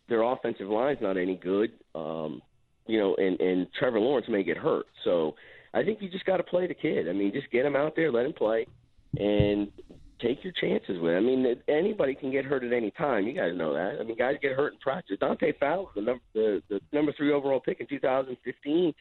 [0.08, 1.70] their offensive line's not any good.
[1.94, 2.42] Um,
[2.86, 4.86] you know, and and Trevor Lawrence may get hurt.
[5.04, 5.36] So
[5.72, 7.08] I think you just got to play the kid.
[7.08, 8.66] I mean, just get him out there, let him play,
[9.16, 9.68] and
[10.22, 11.12] take your chances with.
[11.12, 11.16] It.
[11.16, 13.26] I mean, anybody can get hurt at any time.
[13.26, 13.98] You guys know that.
[14.00, 15.16] I mean, guys get hurt in practice.
[15.20, 18.94] Dante Fowler, the number the, the number three overall pick in 2015,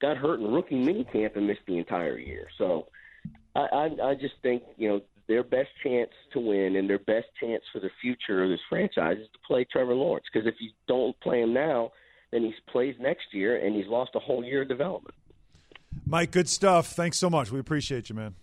[0.00, 2.46] got hurt in rookie minicamp and missed the entire year.
[2.58, 2.86] So
[3.54, 7.26] I, I I just think you know their best chance to win and their best
[7.40, 10.26] chance for the future of this franchise is to play Trevor Lawrence.
[10.32, 11.92] Because if you don't play him now,
[12.32, 15.14] then he plays next year and he's lost a whole year of development.
[16.04, 16.88] Mike, good stuff.
[16.88, 17.52] Thanks so much.
[17.52, 18.34] We appreciate you, man.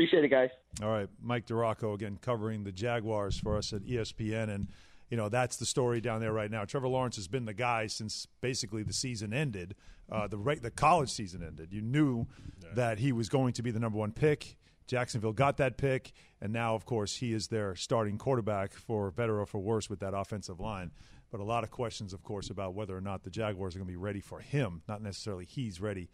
[0.00, 0.48] Appreciate it, guys.
[0.82, 4.68] All right, Mike DiRocco again covering the Jaguars for us at ESPN, and
[5.10, 6.64] you know that's the story down there right now.
[6.64, 9.74] Trevor Lawrence has been the guy since basically the season ended,
[10.10, 11.70] uh, the right, the college season ended.
[11.70, 12.26] You knew
[12.74, 14.56] that he was going to be the number one pick.
[14.86, 19.38] Jacksonville got that pick, and now, of course, he is their starting quarterback for better
[19.38, 20.92] or for worse with that offensive line.
[21.30, 23.86] But a lot of questions, of course, about whether or not the Jaguars are going
[23.86, 26.08] to be ready for him, not necessarily he's ready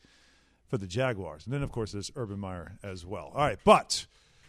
[0.68, 1.44] for the Jaguars.
[1.44, 3.32] And then, of course, there's Urban Meyer as well.
[3.34, 4.06] All right, but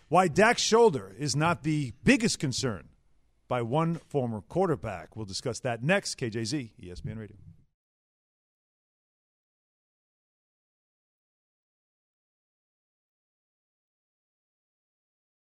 [0.10, 2.90] why Dak's shoulder is not the biggest concern
[3.48, 5.16] by one former quarterback.
[5.16, 6.20] We'll discuss that next.
[6.20, 7.38] KJZ, ESPN Radio.